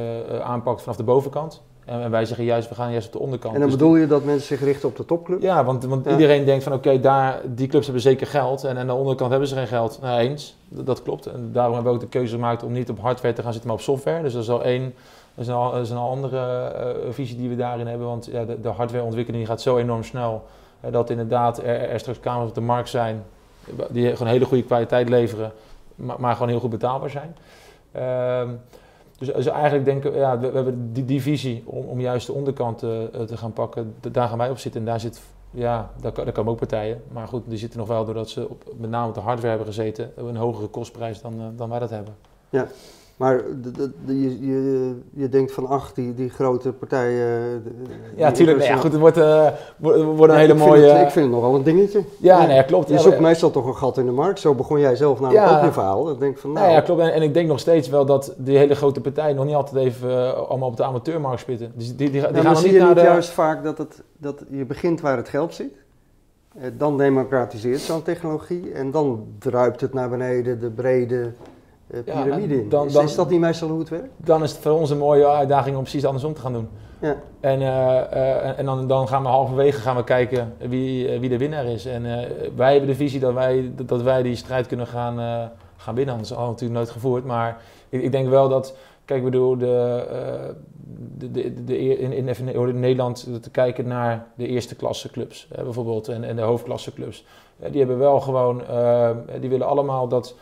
aanpakt 0.41 0.82
vanaf 0.82 0.98
de 0.98 1.03
bovenkant. 1.03 1.62
En 1.86 2.12
wij 2.12 2.25
zeggen 2.25 2.46
juist, 2.46 2.70
we 2.70 2.75
gaan 2.75 2.91
juist 2.91 3.08
op 3.08 3.13
de 3.13 3.19
onderkant. 3.19 3.54
En 3.54 3.60
dan 3.60 3.69
dus 3.69 3.78
bedoel 3.78 3.95
je 3.95 4.08
dat 4.08 4.23
mensen 4.23 4.47
zich 4.47 4.65
richten 4.65 4.89
op 4.89 4.95
de 4.95 5.06
topclub? 5.06 5.41
Ja, 5.41 5.63
want, 5.63 5.84
want 5.84 6.06
iedereen 6.06 6.45
denkt 6.45 6.63
van 6.63 6.73
oké, 6.73 6.99
daar 6.99 7.41
die 7.45 7.67
clubs 7.67 7.86
hebben 7.86 8.04
zeker 8.04 8.28
geld 8.28 8.63
en 8.63 8.78
aan 8.78 8.88
de 8.88 8.93
onderkant 8.93 9.30
hebben 9.32 9.47
ze 9.47 9.56
geen 9.56 9.67
geld. 9.67 9.99
Nou, 10.02 10.19
eens, 10.19 10.58
dat, 10.67 11.02
klopt. 11.02 11.26
En 11.26 11.49
daarom 11.52 11.73
hebben 11.73 11.91
we 11.91 11.97
ook 11.97 12.04
de 12.04 12.17
keuze 12.17 12.34
gemaakt 12.34 12.63
om 12.63 12.71
niet 12.71 12.89
op 12.89 12.99
hardware 12.99 13.34
te 13.34 13.41
gaan 13.41 13.52
zitten, 13.52 13.69
maar 13.69 13.80
op 13.80 13.86
software. 13.86 14.21
Dus 14.21 14.34
dat 14.34 14.41
is 14.41 14.49
al 14.49 14.63
één, 14.63 14.93
dat 15.36 15.45
is 15.45 15.47
een, 15.47 15.71
dat 15.71 15.82
is 15.82 15.89
een 15.89 15.97
andere 15.97 16.71
uh, 17.06 17.13
visie 17.13 17.38
die 17.38 17.49
we 17.49 17.56
daarin 17.56 17.88
hebben. 17.88 18.08
Want 18.08 18.30
ja, 18.32 18.45
de, 18.45 18.62
de 18.62 18.69
hardwareontwikkeling 18.69 19.47
gaat 19.47 19.62
zo 19.62 19.78
enorm 19.78 20.04
snel, 20.04 20.43
uh, 20.86 20.91
dat 20.91 21.10
inderdaad 21.10 21.58
er, 21.58 21.89
er, 21.89 21.99
straks 21.99 22.19
kamers 22.19 22.49
op 22.49 22.56
de 22.56 22.62
markt 22.62 22.89
zijn 22.89 23.23
die 23.89 24.15
gewoon 24.15 24.32
hele 24.32 24.45
goede 24.45 24.63
kwaliteit 24.63 25.10
leveren, 25.10 25.52
maar, 25.95 26.15
maar 26.19 26.34
gewoon 26.34 26.49
heel 26.49 26.60
goed 26.60 26.69
betaalbaar 26.69 27.10
zijn. 27.10 27.36
Uh, 27.95 28.41
dus, 29.17 29.34
dus, 29.34 29.45
eigenlijk 29.45 29.86
denken 29.86 30.12
we, 30.12 30.17
ja, 30.17 30.39
we, 30.39 30.45
hebben 30.45 30.93
die, 30.93 31.21
visie 31.21 31.63
om, 31.65 31.86
om 31.86 32.01
juist 32.01 32.28
de 32.28 32.34
onderkant 32.34 32.78
te, 32.78 33.10
eh, 33.13 33.21
te 33.21 33.38
gaan 33.38 33.54
pakken. 33.54 33.95
Daar 34.12 34.28
gaan 34.28 34.38
wij 34.38 34.49
op 34.49 34.58
zitten. 34.58 34.82
En 34.82 34.88
daar 34.88 34.99
zit, 34.99 35.21
ja, 35.51 35.91
daar, 36.01 36.13
daar 36.13 36.32
komen 36.32 36.51
ook 36.51 36.58
partijen. 36.58 37.01
Maar 37.12 37.28
goed, 37.28 37.43
die 37.47 37.58
zitten 37.58 37.80
nog 37.80 37.88
wel 37.88 38.06
doordat 38.06 38.30
ze 38.30 38.49
op, 38.49 38.63
met 38.78 38.89
name 38.89 39.08
op 39.08 39.13
de 39.13 39.19
hardware 39.19 39.49
hebben 39.49 39.67
gezeten. 39.67 40.12
Een 40.15 40.36
hogere 40.36 40.67
kostprijs 40.67 41.21
dan, 41.21 41.34
eh, 41.34 41.45
dan 41.56 41.69
wij 41.69 41.80
dat 41.80 41.89
hebben. 41.89 42.15
Ja, 42.49 42.67
maar 43.15 43.41
je, 44.06 44.45
je, 44.45 44.95
je 45.13 45.30
denkt 45.30 45.51
van 45.51 45.67
ach, 45.67 45.93
die, 45.93 46.13
die 46.13 46.30
grote 46.30 46.71
partijen. 46.71 47.63
ja, 48.15 48.32
tuurlijk. 48.32 48.58
Nee, 48.58 48.67
ja, 48.67 48.75
goed, 48.75 48.91
het 48.91 49.01
wordt, 49.01 49.17
uh, 49.17 49.47
wordt 50.15 50.34
een 50.34 50.39
hele 50.39 50.54
mooie. 50.54 50.86
Het, 50.88 51.01
ik 51.06 51.12
vind 51.12 51.25
het 51.25 51.36
nogal 51.36 51.56
een 51.56 51.63
dingetje. 51.63 52.04
Ja, 52.17 52.41
ja. 52.41 52.47
Nee, 52.47 52.65
klopt. 52.65 52.89
Je 52.89 52.99
zoekt 52.99 53.19
meestal 53.19 53.51
toch 53.51 53.65
een 53.65 53.75
gat 53.75 53.97
in 53.97 54.06
de 54.06 54.12
markt. 54.12 54.39
Zo 54.39 54.54
begon 54.54 54.80
jij 54.80 54.95
zelf 54.95 55.19
namelijk 55.19 55.51
ook 55.51 55.63
je 55.63 55.71
verhaal. 55.71 56.12
Ik 56.12 56.19
denk 56.19 56.38
van, 56.38 56.51
nou. 56.51 56.71
ja, 56.71 56.82
klopt. 56.82 57.01
En, 57.01 57.13
en, 57.13 57.21
ik 57.21 57.34
denk 57.34 57.47
nog 57.47 57.60
steeds 57.60 57.89
wel 57.89 58.06
dat 58.06 58.34
die 58.38 58.58
hele 58.58 58.75
grote 58.75 59.01
partijen 59.01 59.36
nog 59.36 59.45
niet 59.45 59.56
altijd 59.56 59.86
even 59.86 60.10
uh, 60.10 60.34
allemaal 60.34 60.69
op 60.69 60.78
de 60.78 60.84
amateurmarkt 60.84 61.39
spitten. 61.39 61.71
Dus 61.75 61.88
die, 61.88 61.95
die, 61.95 62.21
die, 62.21 62.32
die 62.32 62.41
gaan 62.41 62.56
zie 62.56 62.71
niet 62.71 62.82
je 62.82 62.88
niet 62.88 62.95
de... 62.95 63.01
juist 63.01 63.30
vaak 63.30 63.63
dat, 63.63 63.78
het, 63.78 64.04
dat 64.17 64.43
je 64.49 64.65
begint 64.65 65.01
waar 65.01 65.17
het 65.17 65.30
geld 65.30 65.54
zit. 65.54 65.73
Eh, 66.60 66.69
dan 66.78 66.97
democratiseert 66.97 67.80
zo'n 67.80 68.01
technologie 68.01 68.71
en 68.71 68.91
dan 68.91 69.25
druipt 69.39 69.82
het 69.82 69.93
naar 69.93 70.10
beneden, 70.10 70.60
de 70.60 70.69
brede 70.69 71.32
piramide 71.88 72.62
in. 72.62 72.69
Dan, 72.69 72.88
is, 72.88 73.15
dat 73.15 73.30
niet 73.30 73.39
meestal 73.39 73.69
hoe 73.69 73.80
het 73.80 73.89
werkt? 73.89 74.10
Dan 74.17 74.43
is 74.43 74.52
het 74.52 74.60
voor 74.60 74.71
ons 74.71 74.89
een 74.89 74.98
mooie 74.98 75.28
uitdaging 75.28 75.76
om 75.76 75.82
precies 75.82 76.06
andersom 76.06 76.34
te 76.34 76.41
gaan 76.41 76.54
doen. 76.54 76.67
Ja. 77.02 77.15
En, 77.39 77.62
uh, 77.62 78.60
en 78.60 78.65
dan, 78.65 78.88
dan 78.88 79.08
gaan 79.08 79.21
we 79.21 79.28
halverwege 79.28 79.80
gaan 79.80 79.95
we 79.95 80.04
kijken 80.04 80.54
wie, 80.58 81.19
wie 81.19 81.30
de 81.30 81.38
winnaar 81.38 81.65
is. 81.65 81.86
En 81.86 82.04
wij 82.56 82.71
hebben 82.71 82.89
de 82.89 82.95
visie 82.95 83.19
dat 83.19 83.34
wij, 83.34 83.71
dat 83.76 84.02
wij 84.02 84.24
die 84.24 84.36
strijd 84.36 84.67
kunnen 84.67 84.88
gaan, 84.88 85.50
gaan 85.78 85.95
winnen. 85.95 86.15
Dat 86.15 86.26
is 86.26 86.36
al 86.36 86.48
natuurlijk 86.48 86.80
nooit 86.80 86.89
gevoerd. 86.89 87.26
Maar 87.26 87.62
ik, 87.89 88.02
ik 88.02 88.12
denk 88.12 88.30
wel 88.30 88.50
dat, 88.50 88.78
kijk, 89.06 89.24
we 89.24 89.30
bedoel, 89.30 89.58
de, 89.58 90.06
de, 91.17 91.32
de, 91.32 91.63
de, 91.63 91.78
in, 91.78 92.13
in, 92.13 92.28
in, 92.28 92.80
Nederland 92.80 93.28
te 93.41 93.50
kijken 93.50 93.88
naar 93.88 94.28
de 94.36 94.48
eerste 94.48 94.76
klasse 94.76 95.10
clubs 95.12 95.48
bijvoorbeeld 95.63 96.08
en, 96.08 96.24
en 96.24 96.36
de 96.36 96.41
hoofdklasse 96.41 96.93
clubs. 96.93 97.26
die 97.58 97.80
hebben 97.80 97.98
wel 97.98 98.19
gewoon, 98.19 98.62
die 99.39 99.50
willen 99.50 99.67
allemaal 99.67 100.08
dat 100.08 100.36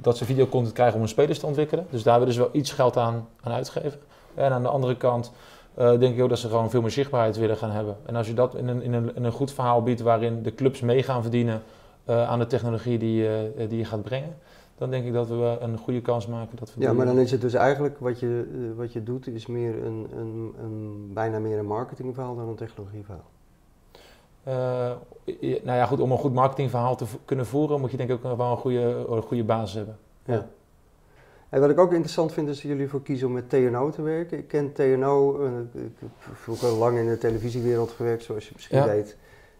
dat 0.00 0.16
ze 0.16 0.24
videocontent 0.24 0.74
krijgen 0.74 0.94
om 0.94 1.00
hun 1.00 1.08
spelers 1.08 1.38
te 1.38 1.46
ontwikkelen. 1.46 1.86
Dus 1.90 2.02
daar 2.02 2.18
willen 2.18 2.34
ze 2.34 2.40
wel 2.40 2.50
iets 2.52 2.72
geld 2.72 2.96
aan, 2.96 3.28
aan 3.40 3.52
uitgeven. 3.52 4.00
En 4.34 4.52
aan 4.52 4.62
de 4.62 4.68
andere 4.68 4.96
kant 4.96 5.32
uh, 5.78 5.98
denk 5.98 6.16
ik 6.16 6.22
ook 6.22 6.28
dat 6.28 6.38
ze 6.38 6.48
gewoon 6.48 6.70
veel 6.70 6.80
meer 6.80 6.90
zichtbaarheid 6.90 7.36
willen 7.36 7.56
gaan 7.56 7.70
hebben. 7.70 7.96
En 8.06 8.16
als 8.16 8.26
je 8.26 8.34
dat 8.34 8.54
in 8.54 8.68
een, 8.68 8.82
in 8.82 8.92
een, 8.92 9.14
in 9.16 9.24
een 9.24 9.32
goed 9.32 9.52
verhaal 9.52 9.82
biedt 9.82 10.00
waarin 10.00 10.42
de 10.42 10.54
clubs 10.54 10.80
mee 10.80 11.02
gaan 11.02 11.22
verdienen 11.22 11.62
uh, 12.10 12.28
aan 12.28 12.38
de 12.38 12.46
technologie 12.46 12.98
die, 12.98 13.28
die 13.68 13.78
je 13.78 13.84
gaat 13.84 14.02
brengen, 14.02 14.36
dan 14.78 14.90
denk 14.90 15.04
ik 15.04 15.12
dat 15.12 15.28
we 15.28 15.56
een 15.60 15.78
goede 15.78 16.00
kans 16.00 16.26
maken 16.26 16.56
dat 16.56 16.74
we. 16.74 16.80
Ja, 16.80 16.92
maar 16.92 17.06
dan 17.06 17.18
is 17.18 17.30
het 17.30 17.40
dus 17.40 17.54
eigenlijk 17.54 17.98
wat 17.98 18.20
je, 18.20 18.72
wat 18.76 18.92
je 18.92 19.02
doet, 19.02 19.26
is 19.26 19.46
meer 19.46 19.84
een, 19.84 20.06
een, 20.16 20.54
een, 20.62 21.10
bijna 21.14 21.38
meer 21.38 21.58
een 21.58 21.66
marketingverhaal 21.66 22.36
dan 22.36 22.48
een 22.48 22.54
technologieverhaal. 22.54 23.30
Uh, 24.48 24.54
nou 25.62 25.78
ja, 25.78 25.86
goed, 25.86 26.00
om 26.00 26.12
een 26.12 26.18
goed 26.18 26.32
marketingverhaal 26.32 26.96
te 26.96 27.04
kunnen 27.24 27.46
voeren, 27.46 27.80
moet 27.80 27.90
je 27.90 27.96
denk 27.96 28.10
ik 28.10 28.24
ook 28.24 28.36
wel 28.36 28.50
een 28.50 28.56
goede, 28.56 29.06
een 29.08 29.22
goede 29.22 29.44
basis 29.44 29.74
hebben. 29.74 29.98
Ja. 30.24 30.46
En 31.48 31.60
wat 31.60 31.70
ik 31.70 31.78
ook 31.78 31.92
interessant 31.92 32.32
vind, 32.32 32.48
is 32.48 32.60
dat 32.60 32.70
jullie 32.70 32.88
voor 32.88 33.02
kiezen 33.02 33.26
om 33.26 33.32
met 33.32 33.50
TNO 33.50 33.90
te 33.90 34.02
werken. 34.02 34.38
Ik 34.38 34.48
ken 34.48 34.72
TNO, 34.72 35.40
uh, 35.40 35.58
ik 35.72 35.90
heb 35.98 36.08
vroeger 36.32 36.68
lang 36.68 36.98
in 36.98 37.08
de 37.08 37.18
televisiewereld 37.18 37.90
gewerkt, 37.90 38.22
zoals 38.22 38.44
je 38.44 38.50
misschien 38.54 38.78
ja. 38.78 38.86
weet. 38.86 39.16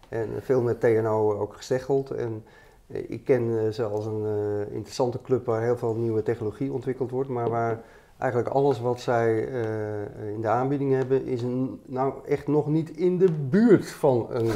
En 0.09 0.29
veel 0.41 0.61
met 0.61 0.79
TNO 0.79 1.33
ook 1.39 1.53
gesteggeld. 1.53 2.11
En 2.11 2.43
eh, 2.87 3.09
ik 3.09 3.23
ken 3.23 3.73
ze 3.73 3.83
als 3.83 4.05
een 4.05 4.23
uh, 4.23 4.75
interessante 4.75 5.21
club 5.21 5.45
waar 5.45 5.61
heel 5.61 5.77
veel 5.77 5.93
nieuwe 5.93 6.23
technologie 6.23 6.71
ontwikkeld 6.71 7.11
wordt, 7.11 7.29
maar 7.29 7.49
waar 7.49 7.81
eigenlijk 8.23 8.53
alles 8.53 8.79
wat 8.79 9.01
zij 9.01 9.47
uh, 9.47 10.33
in 10.33 10.41
de 10.41 10.47
aanbieding 10.47 10.93
hebben, 10.93 11.25
is 11.25 11.41
een, 11.41 11.81
nou 11.85 12.13
echt 12.27 12.47
nog 12.47 12.67
niet 12.67 12.89
in 12.89 13.17
de 13.17 13.31
buurt 13.31 13.91
van 13.91 14.27
een 14.29 14.51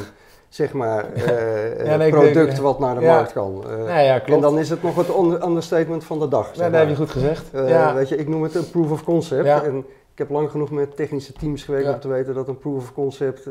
zeg 0.48 0.72
maar, 0.72 1.06
uh, 1.16 1.86
ja, 1.86 1.96
nee, 1.96 2.10
product 2.10 2.34
denk, 2.34 2.56
wat 2.56 2.78
naar 2.78 2.94
de 2.94 3.00
ja. 3.00 3.14
markt 3.14 3.32
kan. 3.32 3.64
Uh, 3.66 3.86
ja, 3.86 3.98
ja, 3.98 4.18
klopt. 4.18 4.30
En 4.32 4.40
dan 4.40 4.58
is 4.58 4.70
het 4.70 4.82
nog 4.82 4.96
het 4.96 5.08
understatement 5.44 6.04
van 6.04 6.18
de 6.18 6.28
dag. 6.28 6.54
Ja, 6.54 6.70
dat 6.70 6.80
heb 6.80 6.88
je 6.88 6.96
goed 6.96 7.10
gezegd. 7.10 7.50
Weet 7.94 8.08
je, 8.08 8.16
ik 8.16 8.28
noem 8.28 8.42
het 8.42 8.54
een 8.54 8.70
proof 8.70 8.90
of 8.90 9.04
concept. 9.04 9.46
En 9.46 9.76
ik 10.12 10.18
heb 10.18 10.30
lang 10.30 10.50
genoeg 10.50 10.70
met 10.70 10.96
technische 10.96 11.32
teams 11.32 11.64
gewerkt 11.64 11.88
om 11.88 12.00
te 12.00 12.08
weten 12.08 12.34
dat 12.34 12.48
een 12.48 12.58
proof 12.58 12.76
of 12.76 12.92
concept, 12.92 13.46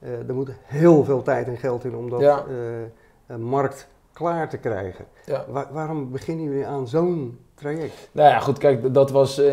er 0.00 0.34
moet 0.34 0.50
heel 0.62 1.04
veel 1.04 1.22
tijd 1.22 1.46
en 1.46 1.56
geld 1.56 1.84
in 1.84 1.96
om 1.96 2.10
dat 2.10 2.44
markt 3.38 3.88
klaar 4.12 4.48
te 4.48 4.58
krijgen. 4.58 5.04
Waar, 5.48 5.66
waarom 5.72 6.10
beginnen 6.10 6.44
jullie 6.44 6.66
aan 6.66 6.88
zo'n 6.88 7.38
traject? 7.60 8.08
Nou 8.12 8.28
ja, 8.28 8.38
goed, 8.38 8.58
kijk, 8.58 8.94
dat 8.94 9.10
was 9.10 9.38
uh, 9.38 9.46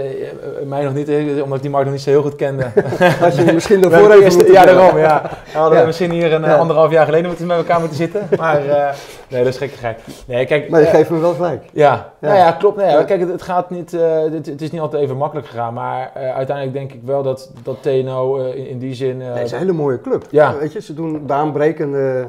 mij 0.66 0.84
nog 0.84 0.94
niet, 0.94 1.10
omdat 1.42 1.56
ik 1.56 1.62
die 1.62 1.70
markt 1.70 1.86
nog 1.86 1.96
niet 1.96 2.04
zo 2.04 2.10
heel 2.10 2.22
goed 2.22 2.36
kende. 2.36 2.66
Had 3.20 3.36
je 3.36 3.54
misschien 3.54 3.82
daarvoor 3.82 4.12
even 4.12 4.24
eerst, 4.24 4.48
Ja, 4.48 4.66
daarom, 4.66 4.98
ja. 4.98 5.22
We 5.52 5.58
hadden 5.58 5.80
ja. 5.80 5.86
misschien 5.86 6.12
hier 6.12 6.34
een 6.34 6.42
ja. 6.42 6.56
anderhalf 6.56 6.92
jaar 6.92 7.06
geleden 7.06 7.28
moeten 7.28 7.48
met 7.48 7.58
elkaar 7.58 7.80
moeten 7.80 7.98
zitten. 7.98 8.28
Maar 8.38 8.66
uh, 8.66 8.90
nee, 9.28 9.44
dat 9.44 9.54
is 9.54 9.58
gekkigheid. 9.58 10.00
Nee, 10.28 10.46
kijk, 10.46 10.70
maar 10.70 10.82
je 10.82 10.88
geeft 10.88 11.10
me 11.10 11.20
wel 11.20 11.34
gelijk. 11.34 11.64
Ja, 11.74 12.12
ja. 12.20 12.28
nou 12.28 12.38
ja, 12.38 12.52
klopt. 12.52 12.78
Nee, 12.78 13.06
Kijk, 13.06 13.20
het, 13.20 13.30
het, 13.30 13.42
gaat 13.42 13.70
niet, 13.70 13.92
het, 13.92 14.46
het, 14.46 14.62
is 14.62 14.72
niet 14.72 14.82
altijd 14.82 15.04
even 15.04 15.18
makkelijk 15.18 15.48
gegaan. 15.48 15.74
Maar 15.74 16.12
uiteindelijk 16.14 16.74
denk 16.74 16.92
ik 16.92 17.02
wel 17.06 17.24
dat, 17.24 17.52
dat 17.64 17.78
TNO 17.82 18.36
in, 18.36 18.68
in, 18.68 18.80
die 18.80 18.94
zin... 18.94 19.22
het 19.22 19.46
is 19.46 19.52
een 19.52 19.58
hele 19.58 19.72
mooie 19.72 20.02
club. 20.02 20.26
Ja. 20.30 20.58
Weet 20.58 20.74
je, 20.74 20.82
ze 20.82 20.94
doen 20.94 21.26
baanbrekende 21.26 22.28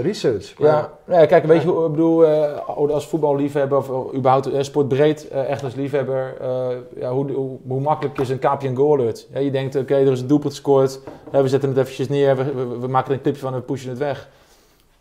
research. 0.00 0.54
Ja, 0.58 0.90
nee, 1.04 1.26
kijk, 1.26 1.44
weet 1.44 1.62
je, 1.62 1.68
ik 1.68 1.90
bedoel, 1.90 2.24
uh, 2.24 2.68
als 2.68 3.06
voetballiefhebber 3.06 3.78
of 3.78 4.14
überhaupt 4.14 4.52
uh, 4.52 4.62
sportbreed, 4.62 5.28
uh, 5.32 5.50
echt 5.50 5.64
als 5.64 5.74
liefhebber, 5.74 6.34
ja, 6.98 7.10
hoe, 7.10 7.32
hoe, 7.32 7.58
hoe, 7.66 7.80
makkelijk 7.80 8.18
is 8.18 8.28
een 8.28 8.38
KPN 8.38 8.74
goal 8.74 8.92
alert? 8.92 9.26
Ja, 9.32 9.40
je 9.40 9.50
denkt, 9.50 9.76
oké, 9.76 9.94
er 9.94 10.12
is 10.12 10.20
een 10.20 10.26
doelpunt 10.26 10.52
gescoord, 10.52 11.00
we 11.30 11.48
zetten 11.48 11.68
het 11.68 11.78
eventjes 11.78 12.08
neer, 12.08 12.36
we, 12.36 12.78
we, 12.80 12.86
maken 12.86 13.10
er 13.10 13.16
een 13.16 13.22
clipje 13.22 13.40
van 13.40 13.52
en 13.52 13.58
we 13.58 13.64
pushen 13.64 13.88
het 13.88 13.98
weg. 13.98 14.28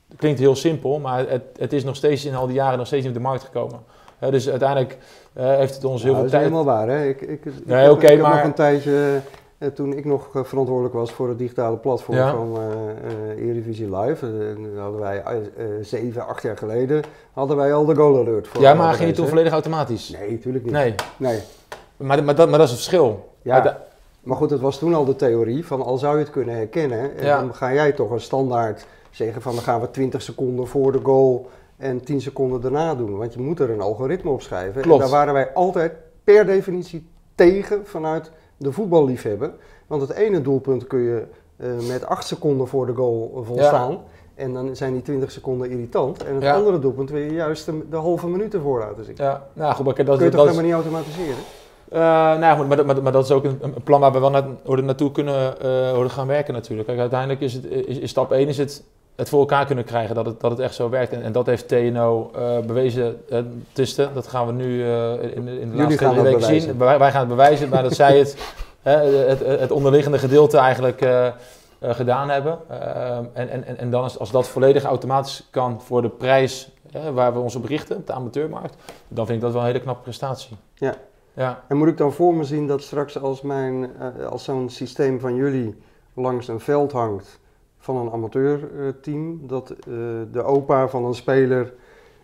Dat 0.07 0.19
klinkt 0.19 0.39
heel 0.39 0.55
simpel, 0.55 0.99
maar 0.99 1.29
het, 1.29 1.43
het 1.57 1.73
is 1.73 1.83
nog 1.83 1.95
steeds 1.95 2.25
in 2.25 2.35
al 2.35 2.45
die 2.45 2.55
jaren 2.55 2.77
nog 2.77 2.87
steeds 2.87 3.05
niet 3.05 3.15
op 3.15 3.21
de 3.21 3.27
markt 3.27 3.43
gekomen. 3.43 3.79
dus 4.19 4.49
uiteindelijk 4.49 4.97
heeft 5.33 5.75
het 5.75 5.83
ons 5.83 6.03
heel 6.03 6.15
veel 6.15 6.29
tijd... 6.29 6.31
Dat 6.31 6.41
is 6.41 6.47
helemaal 6.47 6.75
waar, 6.75 6.87
hè? 6.87 7.07
Ik, 7.07 7.21
ik, 7.21 7.45
ik, 7.45 7.53
nee, 7.65 7.91
okay, 7.91 8.13
ik 8.13 8.21
maar... 8.21 8.35
nog 8.35 8.43
een 8.43 8.53
tijdje 8.53 9.21
toen 9.73 9.93
ik 9.93 10.05
nog 10.05 10.35
uh, 10.35 10.43
verantwoordelijk 10.43 10.95
was 10.95 11.11
voor 11.11 11.29
het 11.29 11.37
digitale 11.37 11.77
platform 11.77 12.17
ja. 12.17 12.31
van 12.31 12.57
uh, 12.57 13.47
Eredivisie 13.47 13.97
Live, 13.97 14.55
hadden 14.77 14.99
wij 14.99 15.23
zeven, 15.81 16.27
acht 16.27 16.43
jaar 16.43 16.57
geleden, 16.57 17.03
hadden 17.33 17.57
wij 17.57 17.73
al 17.73 17.85
de 17.85 17.95
goal 17.95 18.19
alert. 18.19 18.47
Voor 18.47 18.61
ja, 18.61 18.73
maar 18.73 18.93
ging 18.93 19.09
je 19.09 19.15
toen 19.15 19.27
volledig 19.27 19.51
automatisch? 19.51 20.09
Nee, 20.09 20.31
natuurlijk 20.31 20.63
niet. 20.63 20.73
Nee. 20.73 20.95
nee. 21.17 21.39
Maar, 21.97 22.23
maar, 22.23 22.35
dat, 22.35 22.49
maar 22.49 22.57
dat 22.57 22.67
is 22.67 22.73
het 22.73 22.83
verschil. 22.83 23.29
Ja. 23.41 23.89
Maar 24.23 24.37
goed, 24.37 24.49
het 24.49 24.59
was 24.59 24.79
toen 24.79 24.93
al 24.93 25.05
de 25.05 25.15
theorie 25.15 25.65
van 25.65 25.81
al 25.81 25.97
zou 25.97 26.17
je 26.17 26.23
het 26.23 26.31
kunnen 26.31 26.55
herkennen, 26.55 27.11
ja. 27.21 27.39
dan 27.39 27.55
ga 27.55 27.73
jij 27.73 27.91
toch 27.91 28.11
een 28.11 28.21
standaard 28.21 28.85
zeggen 29.11 29.41
van 29.41 29.53
dan 29.53 29.63
gaan 29.63 29.81
we 29.81 29.91
20 29.91 30.21
seconden 30.21 30.67
voor 30.67 30.91
de 30.91 30.99
goal 31.03 31.49
en 31.77 32.03
10 32.03 32.21
seconden 32.21 32.61
daarna 32.61 32.95
doen. 32.95 33.17
Want 33.17 33.33
je 33.33 33.39
moet 33.39 33.59
er 33.59 33.69
een 33.69 33.81
algoritme 33.81 34.31
op 34.31 34.41
schrijven. 34.41 34.81
Klopt. 34.81 35.03
En 35.03 35.09
daar 35.09 35.17
waren 35.17 35.33
wij 35.33 35.53
altijd 35.53 35.93
per 36.23 36.45
definitie 36.45 37.09
tegen 37.35 37.85
vanuit 37.85 38.31
de 38.61 38.71
voetballiefhebber. 38.71 39.51
Want 39.87 40.01
het 40.01 40.11
ene 40.11 40.41
doelpunt 40.41 40.87
kun 40.87 40.99
je 40.99 41.23
uh, 41.57 41.87
met 41.87 42.05
8 42.05 42.27
seconden 42.27 42.67
voor 42.67 42.85
de 42.85 42.93
goal 42.93 43.43
volstaan. 43.45 43.91
Ja. 43.91 43.99
En 44.35 44.53
dan 44.53 44.75
zijn 44.75 44.93
die 44.93 45.01
20 45.01 45.31
seconden 45.31 45.69
irritant. 45.69 46.23
En 46.23 46.33
het 46.33 46.43
ja. 46.43 46.53
andere 46.53 46.79
doelpunt 46.79 47.09
wil 47.09 47.21
je 47.21 47.33
juist 47.33 47.65
de, 47.65 47.85
de, 47.89 47.95
halve 47.95 48.27
minuut 48.27 48.53
ervoor 48.53 48.79
laten 48.79 49.05
zien. 49.05 49.15
Ja, 49.17 49.47
nou 49.53 49.73
goed, 49.73 49.85
maar 49.85 49.95
dat, 49.95 50.05
kun 50.05 50.25
je 50.25 50.31
dat, 50.31 50.31
toch 50.31 50.41
helemaal 50.41 50.63
niet 50.63 50.73
automatiseren? 50.73 51.43
Uh, 51.93 51.99
nou 52.39 52.57
goed, 52.57 52.67
maar, 52.67 52.85
maar, 52.85 53.03
maar, 53.03 53.11
dat 53.11 53.23
is 53.23 53.31
ook 53.31 53.43
een, 53.43 53.57
een, 53.61 53.83
plan 53.83 53.99
waar 53.99 54.11
we 54.11 54.19
wel 54.19 54.29
naar, 54.29 54.83
naartoe 54.83 55.11
kunnen 55.11 55.55
uh, 55.63 56.09
gaan 56.09 56.27
werken 56.27 56.53
natuurlijk. 56.53 56.87
Kijk, 56.87 56.99
uiteindelijk 56.99 57.41
is, 57.41 57.53
het, 57.53 57.65
is, 57.65 57.97
is 57.97 58.09
stap 58.09 58.31
1 58.31 58.47
is 58.47 58.57
het 58.57 58.83
het 59.21 59.29
voor 59.29 59.39
elkaar 59.39 59.65
kunnen 59.65 59.83
krijgen 59.83 60.15
dat 60.15 60.25
het, 60.25 60.39
dat 60.39 60.51
het 60.51 60.59
echt 60.59 60.75
zo 60.75 60.89
werkt. 60.89 61.13
En, 61.13 61.23
en 61.23 61.31
dat 61.31 61.45
heeft 61.45 61.67
TNO 61.67 62.31
uh, 62.35 62.59
bewezen 62.59 63.21
uh, 63.29 63.39
tussen. 63.71 64.13
Dat 64.13 64.27
gaan 64.27 64.45
we 64.45 64.51
nu 64.51 64.77
uh, 64.77 65.13
in, 65.23 65.47
in 65.47 65.71
de 65.71 65.75
laatste 65.77 66.09
twee 66.09 66.21
weken 66.21 66.41
zien. 66.41 66.77
Wij, 66.77 66.99
wij, 66.99 67.11
gaan 67.11 67.19
het 67.19 67.29
bewijzen, 67.29 67.69
maar 67.69 67.83
dat 67.83 67.93
zij 67.93 68.17
het, 68.17 68.37
het, 68.81 69.39
het, 69.45 69.71
onderliggende 69.71 70.17
gedeelte 70.17 70.57
eigenlijk 70.57 71.05
gedaan 71.81 72.29
hebben. 72.29 72.59
en, 73.33 73.49
en, 73.49 73.77
en 73.77 73.89
dan 73.89 74.05
is, 74.05 74.19
als 74.19 74.31
dat 74.31 74.47
volledig 74.47 74.83
automatisch 74.83 75.47
kan 75.49 75.81
voor 75.81 76.01
de 76.01 76.09
prijs 76.09 76.71
waar 77.13 77.33
we 77.33 77.39
ons 77.39 77.55
op 77.55 77.65
richten, 77.65 78.03
de 78.05 78.13
amateurmarkt, 78.13 78.75
dan 79.07 79.25
vind 79.25 79.37
ik 79.37 79.43
dat 79.43 79.53
wel 79.53 79.61
een 79.61 79.67
hele 79.67 79.79
knappe 79.79 80.03
prestatie. 80.03 80.57
Ja. 80.73 80.95
ja. 81.33 81.63
En 81.67 81.77
moet 81.77 81.87
ik 81.87 81.97
dan 81.97 82.13
voor 82.13 82.33
me 82.33 82.43
zien 82.43 82.67
dat 82.67 82.81
straks 82.81 83.21
als, 83.21 83.41
mijn, 83.41 83.89
als 84.29 84.43
zo'n 84.43 84.69
systeem 84.69 85.19
van 85.19 85.35
jullie 85.35 85.81
langs 86.13 86.47
een 86.47 86.59
veld 86.59 86.91
hangt 86.91 87.39
van 87.81 87.97
een 87.97 88.11
amateurteam. 88.11 89.47
Dat 89.47 89.71
uh, 89.71 89.95
de 90.31 90.43
opa 90.43 90.87
van 90.87 91.05
een 91.05 91.13
speler 91.13 91.73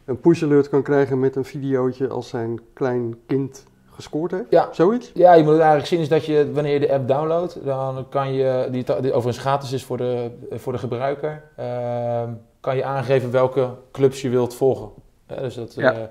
een 0.06 0.20
push 0.20 0.43
alert 0.43 0.70
kan 0.70 0.82
krijgen 0.82 1.20
met 1.20 1.36
een 1.36 1.46
videootje 1.46 2.08
als 2.08 2.30
zijn 2.30 2.60
klein 2.74 3.15
kind 3.26 3.65
gescoord 3.91 4.32
heeft? 4.32 4.50
Ja. 4.50 4.70
Zoiets? 4.72 5.12
Ja, 5.13 5.34
je 5.34 5.43
moet 5.43 5.52
het 5.52 5.62
eigenlijk 5.62 5.89
zien 5.89 6.00
is 6.00 6.10
dat 6.10 6.26
je 6.26 6.52
wanneer 6.54 6.74
je 6.74 6.80
de 6.80 6.93
app 6.93 7.08
downloadt, 7.08 7.65
dan 7.65 8.10
kan 8.10 8.34
je, 8.34 8.67
die, 8.72 8.84
die 8.84 9.13
overigens 9.13 9.38
gratis 9.38 9.72
is 9.72 9.84
voor 9.86 9.98
de, 9.98 10.32
voor 10.52 10.74
de 10.74 10.80
gebruiker, 10.80 11.43
uh, 11.60 12.24
kan 12.60 12.76
je 12.76 12.84
aangeven 12.84 13.32
welke 13.32 13.70
clubs 13.91 14.22
je 14.22 14.30
wilt 14.30 14.56
volgen. 14.56 14.89
Uh, 15.32 15.38
dus 15.38 15.56
dat, 15.56 15.74
ja. 15.74 16.10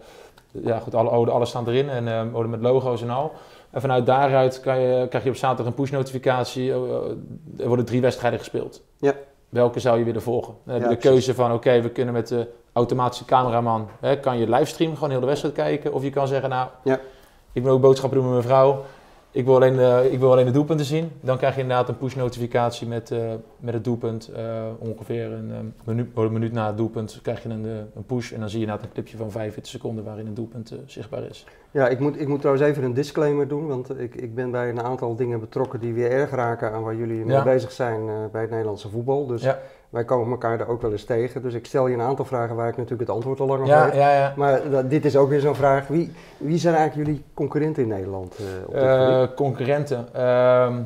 ja 0.50 0.78
goed, 0.78 0.94
alle 0.94 1.10
oden, 1.10 1.34
alles 1.34 1.48
staan 1.48 1.68
erin 1.68 1.88
en 1.88 2.06
uh, 2.06 2.36
oden 2.36 2.50
met 2.50 2.60
logo's 2.60 3.02
en 3.02 3.10
al. 3.10 3.32
En 3.70 3.80
vanuit 3.80 4.06
daaruit 4.06 4.60
kan 4.60 4.80
je, 4.80 5.06
krijg 5.08 5.24
je 5.24 5.30
op 5.30 5.36
zaterdag 5.36 5.66
een 5.66 5.74
push 5.74 5.90
notificatie, 5.90 6.72
er 6.72 7.66
worden 7.66 7.84
drie 7.84 8.00
wedstrijden 8.00 8.38
gespeeld. 8.38 8.82
Ja 8.98 9.14
welke 9.48 9.80
zou 9.80 9.98
je 9.98 10.04
willen 10.04 10.22
volgen? 10.22 10.54
Dan 10.64 10.74
heb 10.74 10.82
je 10.82 10.88
de 10.88 10.96
keuze 10.96 11.34
van, 11.34 11.52
oké, 11.52 11.80
we 11.80 11.90
kunnen 11.90 12.14
met 12.14 12.28
de 12.28 12.48
automatische 12.72 13.24
cameraman, 13.24 13.88
hè, 14.00 14.20
kan 14.20 14.38
je 14.38 14.50
livestream 14.50 14.94
gewoon 14.94 15.10
heel 15.10 15.20
de 15.20 15.26
wedstrijd 15.26 15.54
kijken. 15.54 15.92
Of 15.92 16.02
je 16.02 16.10
kan 16.10 16.28
zeggen, 16.28 16.50
nou, 16.50 16.68
ja. 16.84 17.00
ik 17.52 17.62
wil 17.62 17.72
ook 17.72 17.80
boodschappen 17.80 18.18
doen 18.18 18.28
met 18.28 18.36
mijn 18.36 18.48
vrouw. 18.54 18.84
Ik 19.36 19.44
wil, 19.44 19.54
alleen 19.54 19.76
de, 19.76 20.08
ik 20.10 20.18
wil 20.18 20.30
alleen 20.30 20.44
de 20.44 20.50
doelpunten 20.50 20.86
zien. 20.86 21.10
Dan 21.20 21.36
krijg 21.36 21.54
je 21.54 21.60
inderdaad 21.60 21.88
een 21.88 21.96
push-notificatie 21.96 22.86
met, 22.86 23.10
uh, 23.10 23.18
met 23.58 23.74
het 23.74 23.84
doelpunt. 23.84 24.30
Uh, 24.36 24.62
ongeveer 24.78 25.32
een, 25.32 25.74
minuut, 25.84 26.08
een 26.14 26.32
minuut 26.32 26.52
na 26.52 26.66
het 26.66 26.76
doelpunt 26.76 27.18
krijg 27.22 27.42
je 27.42 27.48
een, 27.48 27.64
een 27.64 28.04
push. 28.06 28.32
En 28.32 28.40
dan 28.40 28.48
zie 28.48 28.58
je 28.58 28.64
inderdaad 28.64 28.86
een 28.86 28.92
clipje 28.92 29.16
van 29.16 29.30
45 29.30 29.72
seconden 29.72 30.04
waarin 30.04 30.26
een 30.26 30.34
doelpunt 30.34 30.74
zichtbaar 30.86 31.22
is. 31.22 31.46
Ja, 31.70 31.88
ik 31.88 31.98
moet, 31.98 32.20
ik 32.20 32.28
moet 32.28 32.40
trouwens 32.40 32.66
even 32.66 32.82
een 32.82 32.94
disclaimer 32.94 33.48
doen. 33.48 33.66
Want 33.66 34.00
ik, 34.00 34.14
ik 34.14 34.34
ben 34.34 34.50
bij 34.50 34.68
een 34.68 34.82
aantal 34.82 35.16
dingen 35.16 35.40
betrokken 35.40 35.80
die 35.80 35.92
weer 35.92 36.10
erg 36.10 36.30
raken 36.30 36.72
aan 36.72 36.82
waar 36.82 36.96
jullie 36.96 37.24
mee 37.24 37.36
ja. 37.36 37.42
bezig 37.42 37.72
zijn 37.72 38.30
bij 38.32 38.40
het 38.40 38.50
Nederlandse 38.50 38.88
voetbal. 38.88 39.26
Dus 39.26 39.42
ja 39.42 39.58
wij 39.96 40.04
komen 40.04 40.30
elkaar 40.30 40.58
daar 40.58 40.68
ook 40.68 40.82
wel 40.82 40.92
eens 40.92 41.04
tegen. 41.04 41.42
Dus 41.42 41.54
ik 41.54 41.66
stel 41.66 41.86
je 41.86 41.94
een 41.94 42.00
aantal 42.00 42.24
vragen 42.24 42.56
waar 42.56 42.68
ik 42.68 42.76
natuurlijk 42.76 43.08
het 43.08 43.10
antwoord 43.10 43.40
al 43.40 43.46
lang 43.46 43.60
op 43.60 43.66
ja, 43.66 43.84
weet. 43.84 43.94
Ja, 43.94 44.14
ja. 44.14 44.32
Maar 44.36 44.70
dat, 44.70 44.90
dit 44.90 45.04
is 45.04 45.16
ook 45.16 45.28
weer 45.28 45.40
zo'n 45.40 45.54
vraag. 45.54 45.86
Wie, 45.86 46.12
wie 46.38 46.58
zijn 46.58 46.74
eigenlijk 46.74 47.08
jullie 47.08 47.24
concurrenten 47.34 47.82
in 47.82 47.88
Nederland? 47.88 48.38
Uh, 48.40 48.46
op 48.68 48.74
uh, 48.74 49.22
concurrenten? 49.36 50.08
Uh, 50.16 50.76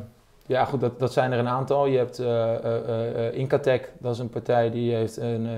ja, 0.46 0.64
goed, 0.64 0.80
dat, 0.80 0.98
dat 0.98 1.12
zijn 1.12 1.32
er 1.32 1.38
een 1.38 1.48
aantal. 1.48 1.86
Je 1.86 1.98
hebt 1.98 2.20
uh, 2.20 3.38
Incatec, 3.38 3.92
dat 3.98 4.12
is 4.12 4.18
een 4.18 4.28
partij 4.28 4.70
die 4.70 4.94
heeft 4.94 5.16
een, 5.16 5.48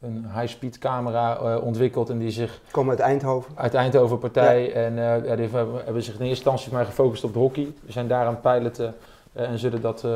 een 0.00 0.26
high-speed 0.34 0.78
camera 0.78 1.56
ontwikkeld 1.58 2.10
en 2.10 2.18
die 2.18 2.30
zich... 2.30 2.60
Komen 2.70 2.90
uit 2.90 3.00
Eindhoven? 3.00 3.52
Uit 3.54 3.74
Eindhoven 3.74 4.18
partij. 4.18 4.72
En 4.72 4.94
ja, 4.96 5.36
die 5.36 5.48
hebben 5.84 6.02
zich 6.02 6.14
in 6.14 6.20
eerste 6.20 6.26
instantie 6.28 6.72
maar 6.72 6.84
gefocust 6.84 7.24
op 7.24 7.32
de 7.32 7.38
hockey. 7.38 7.72
We 7.86 7.92
zijn 7.92 8.08
daar 8.08 8.26
aan 8.26 8.38
het 8.40 8.42
piloten 8.42 8.94
en 9.32 9.58
zullen 9.58 9.80
dat 9.80 10.06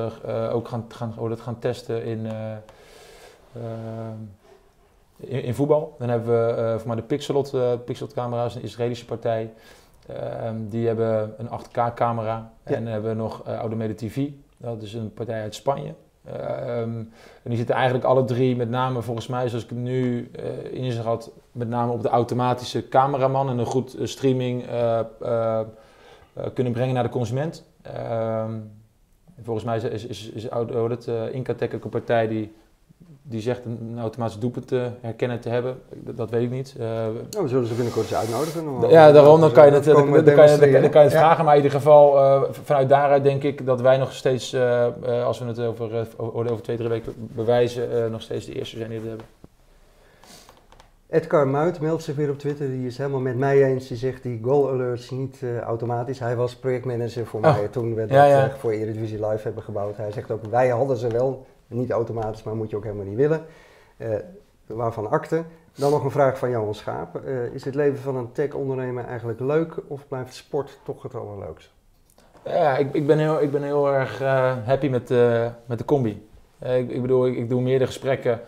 ook 0.53 0.69
gaan, 0.69 0.85
gaan, 0.89 1.15
oh, 1.19 1.29
dat 1.29 1.41
gaan 1.41 1.59
testen 1.59 2.05
in... 2.05 2.27
Ehm, 3.63 4.21
in, 5.17 5.43
in, 5.43 5.55
voetbal. 5.55 5.95
Dan 5.99 6.09
hebben 6.09 6.47
we 6.47 6.63
uh, 6.63 6.79
voor 6.79 6.87
mij 6.87 6.97
de 6.97 7.03
Pixelot, 7.03 7.55
uh, 7.55 7.73
Pixelot 7.85 8.13
camera's, 8.13 8.55
een 8.55 8.63
Israëlische 8.63 9.05
partij. 9.05 9.53
Ehm, 10.07 10.57
die 10.69 10.87
hebben 10.87 11.35
een 11.39 11.49
8K 11.49 11.95
camera. 11.95 12.53
Ja. 12.67 12.75
En 12.75 12.87
hebben 12.87 13.11
we 13.11 13.17
nog 13.17 13.49
uh, 13.49 13.55
Automede 13.55 13.95
TV. 13.95 14.29
Dat 14.57 14.83
is 14.83 14.95
een 14.95 15.15
partij 15.15 15.43
uit 15.43 15.55
Spanje. 15.55 15.95
Ehm, 16.25 16.99
en 17.43 17.51
die 17.51 17.57
zitten 17.57 17.75
eigenlijk 17.75 18.05
alle 18.05 18.25
drie, 18.25 18.57
met 18.57 18.69
name 18.69 19.03
volgens 19.03 19.27
mij, 19.27 19.49
zoals 19.49 19.65
ik 19.65 19.71
het 19.71 19.79
nu 19.79 20.31
uh, 20.41 20.73
inzicht 20.73 21.05
had, 21.05 21.31
met 21.53 21.69
name 21.69 21.93
op 21.93 22.03
de 22.03 22.09
automatische 22.09 22.89
cameraman 22.89 23.49
en 23.49 23.59
een 23.59 23.67
goed 23.67 23.97
streaming 24.03 24.65
kunnen 26.55 26.73
brengen 26.73 26.95
naar 26.95 27.03
de 27.03 27.09
consument. 27.09 27.65
volgens 29.43 29.65
mij 29.65 29.77
is, 29.77 29.85
is, 29.85 30.05
is, 30.05 30.31
is, 30.31 30.51
een 31.83 31.91
partij 31.91 32.29
die 32.29 32.55
die 33.29 33.41
zegt 33.41 33.65
een 33.65 33.99
automatische 33.99 34.41
doelpunt 34.41 34.69
te 34.69 34.91
herkennen 35.01 35.41
te 35.41 35.49
hebben. 35.49 35.79
Dat, 35.95 36.17
dat 36.17 36.31
weet 36.31 36.43
ik 36.43 36.51
niet. 36.51 36.75
Uh, 36.81 36.87
oh, 37.37 37.43
we 37.43 37.49
zullen 37.49 37.67
ze 37.67 37.75
binnenkort 37.75 38.05
eens 38.05 38.15
uitnodigen. 38.15 38.91
Ja, 38.91 39.13
daarom 39.13 39.41
dan 39.41 39.53
kan 39.53 39.67
je 39.67 39.73
het, 39.73 39.85
dan, 39.85 39.95
kan 39.95 40.51
je, 40.51 40.59
dan, 40.81 40.91
kan 40.91 41.03
je 41.03 41.09
het 41.09 41.13
vragen. 41.13 41.45
Maar 41.45 41.57
in 41.57 41.63
ieder 41.63 41.79
geval, 41.79 42.17
uh, 42.17 42.43
vanuit 42.51 42.89
daaruit 42.89 43.23
denk 43.23 43.43
ik 43.43 43.67
dat 43.67 43.81
wij 43.81 43.97
nog 43.97 44.13
steeds, 44.13 44.55
uh, 44.55 44.87
als 45.25 45.39
we 45.39 45.45
het 45.45 45.61
over, 45.61 46.07
over 46.17 46.63
twee, 46.63 46.77
drie 46.77 46.89
weken 46.89 47.13
bewijzen, 47.17 48.11
nog 48.11 48.23
steeds 48.23 48.47
de 48.47 48.53
eerste 48.53 48.77
zijn 48.77 48.91
die 48.91 48.99
het 48.99 49.09
hebben. 49.09 49.27
Edgar 51.09 51.49
Muit 51.49 51.81
meldt 51.81 52.03
zich 52.03 52.17
weer 52.17 52.31
op 52.31 52.39
Twitter. 52.39 52.69
Die 52.69 52.87
is 52.87 52.99
helemaal 52.99 53.21
met 53.21 53.37
mij 53.37 53.65
eens. 53.65 53.89
Die 53.89 53.97
zegt 53.97 54.23
die 54.23 54.41
goal 54.43 54.71
alerts 54.71 55.11
niet 55.11 55.43
automatisch. 55.65 56.19
Hij 56.19 56.37
was 56.37 56.57
projectmanager 56.57 57.27
voor 57.27 57.41
oh. 57.41 57.57
mij 57.57 57.69
toen 57.69 57.95
we 57.95 58.01
ja, 58.01 58.07
dat 58.07 58.51
ja. 58.51 58.57
voor 58.59 58.71
Eredivisie 58.71 59.27
Live 59.27 59.43
hebben 59.43 59.63
gebouwd. 59.63 59.97
Hij 59.97 60.13
zegt 60.13 60.31
ook, 60.31 60.45
wij 60.51 60.69
hadden 60.69 60.97
ze 60.97 61.09
wel 61.09 61.47
niet 61.69 61.91
automatisch, 61.91 62.43
maar 62.43 62.57
moet 62.57 62.71
je 62.71 62.77
ook 62.77 62.85
helemaal 62.85 63.05
niet 63.05 63.17
willen. 63.17 63.45
Uh, 63.99 64.15
waarvan 64.67 65.11
akte. 65.11 65.45
Dan 65.75 65.91
nog 65.91 66.05
een 66.05 66.11
vraag 66.11 66.39
van 66.39 66.51
Johan 66.51 66.75
Schaap. 66.75 67.21
Uh, 67.27 67.45
is 67.45 67.65
het 67.65 67.75
leven 67.75 67.99
van 67.99 68.17
een 68.17 68.33
tech-ondernemer 68.33 69.05
eigenlijk 69.05 69.41
leuk 69.41 69.75
of 69.89 70.09
blijft 70.09 70.35
sport 70.35 70.79
toch 70.83 71.03
het 71.03 71.15
allerleukste? 71.15 71.71
Ja, 72.45 72.77
ik, 72.77 72.95
ik, 72.95 73.07
ben, 73.07 73.19
heel, 73.19 73.43
ik 73.43 73.51
ben 73.51 73.63
heel 73.63 73.93
erg 73.93 74.23
uh, 74.23 74.57
happy 74.65 74.89
met, 74.89 75.09
met 75.67 75.79
de 75.79 75.85
combi. 75.85 76.29
ik, 76.59 76.91
ik 76.91 77.01
bedoel, 77.01 77.27
ik, 77.27 77.37
ik, 77.37 77.49
doe 77.49 77.61
meerdere 77.61 77.87
gesprekken 77.87 78.41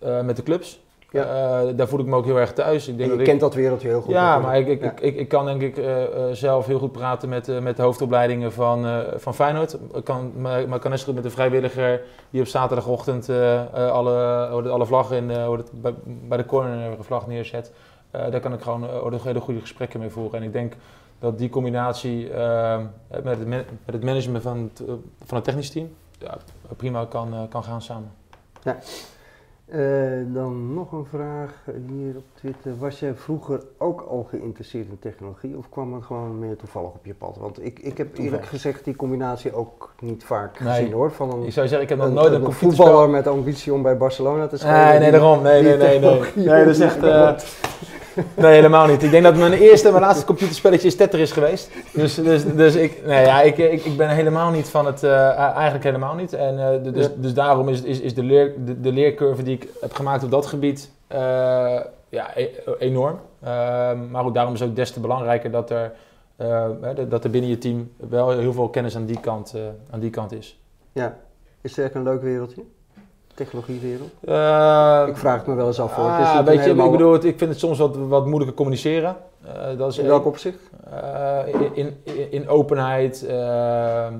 met 0.00 0.36
de 0.36 0.42
clubs. 0.42 0.86
Ja. 1.10 1.72
daar 1.72 1.88
voel 1.88 2.00
ik 2.00 2.06
me 2.06 2.16
ook 2.16 2.24
heel 2.24 2.38
erg 2.38 2.52
thuis. 2.52 2.88
Ik 2.88 2.98
denk 2.98 3.10
en 3.12 3.18
je 3.18 3.24
kent 3.24 3.40
dat 3.40 3.54
wereldje 3.54 3.88
heel 3.88 4.00
goed. 4.00 4.12
Ja, 4.12 4.38
maar 4.38 4.58
ik, 4.58 4.66
ik, 4.66 5.00
ik, 5.00 5.16
ik, 5.16 5.28
kan 5.28 5.44
denk 5.44 5.62
ik 5.62 5.84
zelf 6.32 6.66
heel 6.66 6.78
goed 6.78 6.92
praten 6.92 7.28
met, 7.28 7.60
met 7.62 7.76
de 7.76 7.82
hoofdopleidingen 7.82 8.52
van, 8.52 9.04
van 9.16 9.34
Feyenoord. 9.34 9.78
Ik 9.94 10.04
kan, 10.04 10.32
maar, 10.36 10.66
maar 10.66 10.76
ik 10.76 10.80
kan 10.80 10.90
net 10.90 11.02
goed 11.02 11.14
met 11.14 11.22
de 11.22 11.30
vrijwilliger 11.30 12.02
die 12.30 12.40
op 12.40 12.46
zaterdagochtend 12.46 13.28
alle, 13.72 14.46
alle 14.68 14.86
vlaggen 14.86 15.16
in, 15.16 15.26
bij, 15.72 15.94
bij 16.04 16.36
de 16.36 16.46
corner 16.46 16.96
vlag 17.00 17.26
neerzet. 17.26 17.72
daar 18.10 18.40
kan 18.40 18.52
ik 18.52 18.60
gewoon 18.60 19.20
hele 19.22 19.40
goede 19.40 19.60
gesprekken 19.60 20.00
mee 20.00 20.10
voeren. 20.10 20.40
En 20.40 20.46
ik 20.46 20.52
denk 20.52 20.72
dat 21.18 21.38
die 21.38 21.48
combinatie 21.48 22.30
met, 23.22 23.38
het 23.38 23.46
met, 23.46 23.66
het 23.84 24.04
management 24.04 24.42
van 24.42 24.70
het, 24.74 24.82
van 25.24 25.36
het 25.36 25.44
technisch 25.44 25.70
team 25.70 25.88
ja, 26.18 26.38
prima 26.76 27.04
kan, 27.04 27.46
kan 27.48 27.64
gaan 27.64 27.82
samen. 27.82 28.10
Ja. 28.62 28.78
Uh, 29.74 30.34
dan 30.34 30.74
nog 30.74 30.92
een 30.92 31.06
vraag 31.06 31.64
hier 31.88 32.16
op 32.16 32.24
Twitter. 32.34 32.78
Was 32.78 33.00
jij 33.00 33.14
vroeger 33.14 33.60
ook 33.78 34.00
al 34.00 34.26
geïnteresseerd 34.30 34.88
in 34.88 34.98
technologie 34.98 35.56
of 35.56 35.68
kwam 35.68 35.94
het 35.94 36.04
gewoon 36.04 36.38
meer 36.38 36.56
toevallig 36.56 36.90
op 36.90 37.04
je 37.04 37.14
pad? 37.14 37.36
Want 37.36 37.64
ik, 37.64 37.78
ik 37.78 37.98
heb 37.98 38.18
eerlijk 38.18 38.46
gezegd 38.46 38.84
die 38.84 38.96
combinatie 38.96 39.52
ook 39.52 39.94
niet 40.00 40.24
vaak 40.24 40.60
nee. 40.60 40.74
gezien 40.74 40.92
hoor. 40.92 41.12
Van 41.12 41.32
een, 41.32 41.42
ik 41.42 41.52
zou 41.52 41.68
zeggen, 41.68 41.82
ik 41.82 41.88
heb 41.88 41.98
nog 41.98 42.12
nooit 42.12 42.32
een, 42.32 42.44
een 42.44 42.52
voetballer 42.52 43.10
met 43.10 43.26
ambitie 43.26 43.72
om 43.72 43.82
bij 43.82 43.96
Barcelona 43.96 44.46
te 44.46 44.56
spelen. 44.56 44.88
Nee, 44.88 44.98
nee, 44.98 45.10
daarom. 45.10 45.42
Nee, 45.42 45.62
nee, 45.62 45.76
nee. 45.76 45.98
Nee, 46.00 46.20
nee. 46.34 46.64
dat 46.64 46.74
is 46.74 46.80
echt... 46.80 47.02
Uh, 47.02 47.32
Nee, 48.34 48.52
helemaal 48.52 48.86
niet. 48.86 49.02
Ik 49.02 49.10
denk 49.10 49.24
dat 49.24 49.36
mijn 49.36 49.52
eerste 49.52 49.86
en 49.86 49.92
mijn 49.92 50.04
laatste 50.04 50.26
computerspelletje 50.26 50.86
is 50.86 50.96
Tetris 50.96 51.32
geweest. 51.32 51.70
Dus, 51.92 52.14
dus, 52.14 52.44
dus 52.44 52.74
ik, 52.74 53.06
nee, 53.06 53.24
ja, 53.24 53.42
ik, 53.42 53.58
ik, 53.58 53.84
ik 53.84 53.96
ben 53.96 54.08
helemaal 54.08 54.50
niet 54.50 54.68
van 54.68 54.86
het, 54.86 55.02
uh, 55.02 55.38
eigenlijk 55.38 55.84
helemaal 55.84 56.14
niet. 56.14 56.32
En, 56.32 56.54
uh, 56.54 56.92
dus, 56.92 57.08
dus 57.16 57.34
daarom 57.34 57.68
is, 57.68 57.82
is, 57.82 58.00
is 58.00 58.14
de, 58.14 58.22
leer, 58.22 58.54
de, 58.64 58.80
de, 58.80 58.92
leercurve 58.92 59.42
die 59.42 59.54
ik 59.54 59.68
heb 59.80 59.92
gemaakt 59.92 60.24
op 60.24 60.30
dat 60.30 60.46
gebied 60.46 60.90
uh, 61.12 61.18
ja, 62.08 62.36
e 62.36 62.50
enorm. 62.78 63.18
Ehm, 63.42 64.10
maar 64.10 64.22
goed, 64.22 64.34
daarom 64.34 64.54
is 64.54 64.60
het 64.60 64.68
ook 64.68 64.76
des 64.76 64.90
te 64.90 65.00
belangrijker 65.00 65.50
dat 65.50 65.70
er, 65.70 65.92
dat 67.08 67.24
er 67.24 67.30
binnen 67.30 67.50
je 67.50 67.58
team 67.58 67.90
wel 67.96 68.30
heel 68.30 68.52
veel 68.52 68.68
kennis 68.68 68.96
aan 68.96 69.06
die 69.06 69.20
kant, 69.20 69.54
aan 69.90 70.00
die 70.00 70.10
kant 70.10 70.32
is. 70.32 70.60
Ja, 70.92 71.16
is 71.60 71.78
echt 71.78 71.94
een 71.94 72.02
leuk 72.02 72.22
wereldje? 72.22 72.62
Technologiewereld? 73.38 74.10
Uh, 74.24 75.04
ik 75.08 75.16
vraag 75.16 75.36
het 75.36 75.46
me 75.46 75.54
wel 75.54 75.66
eens 75.66 75.80
af. 75.80 75.94
Hoor. 75.94 76.06
Ah, 76.06 76.44
weet 76.44 76.64
je, 76.64 76.70
ik 76.70 76.90
bedoel, 76.90 77.14
ik 77.14 77.38
vind 77.38 77.50
het 77.50 77.58
soms 77.58 77.78
wat, 77.78 77.96
wat 77.96 78.24
moeilijker 78.26 78.56
communiceren. 78.56 79.16
Uh, 79.46 79.78
dat 79.78 79.92
is 79.92 79.98
in 79.98 80.06
welk 80.06 80.26
opzicht? 80.26 80.70
Uh, 80.92 81.60
in, 81.74 81.96
in, 82.04 82.30
in, 82.30 82.48
openheid. 82.48 83.26
Ehm, 83.26 84.14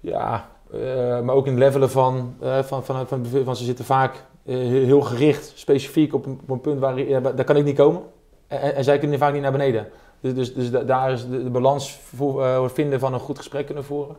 ja, 0.00 0.48
maar 1.22 1.34
ook 1.34 1.46
in 1.46 1.58
levelen 1.58 1.90
van, 1.90 2.34
van, 2.40 2.84
van, 2.84 3.06
van, 3.06 3.26
van, 3.44 3.56
ze 3.56 3.64
zitten 3.64 3.84
vaak 3.84 4.24
heel 4.44 5.00
gericht, 5.00 5.52
specifiek 5.54 6.14
op 6.14 6.26
een, 6.26 6.40
op 6.42 6.50
een 6.50 6.60
punt 6.60 6.80
waar 6.80 6.98
ja, 7.00 7.20
daar 7.20 7.44
kan 7.44 7.56
ik 7.56 7.64
niet 7.64 7.76
komen. 7.76 8.02
En, 8.46 8.74
en 8.74 8.84
zij 8.84 8.98
kunnen 8.98 9.18
vaak 9.18 9.32
niet 9.32 9.42
naar 9.42 9.52
beneden. 9.52 9.88
Dus, 10.20 10.34
dus, 10.34 10.54
dus 10.54 10.70
daar 10.70 11.12
is 11.12 11.28
de, 11.28 11.42
de 11.42 11.50
balans 11.50 11.98
voor, 12.14 12.70
vinden 12.70 13.00
van 13.00 13.14
een 13.14 13.20
goed 13.20 13.38
gesprek 13.38 13.66
kunnen 13.66 13.84
voeren. 13.84 14.16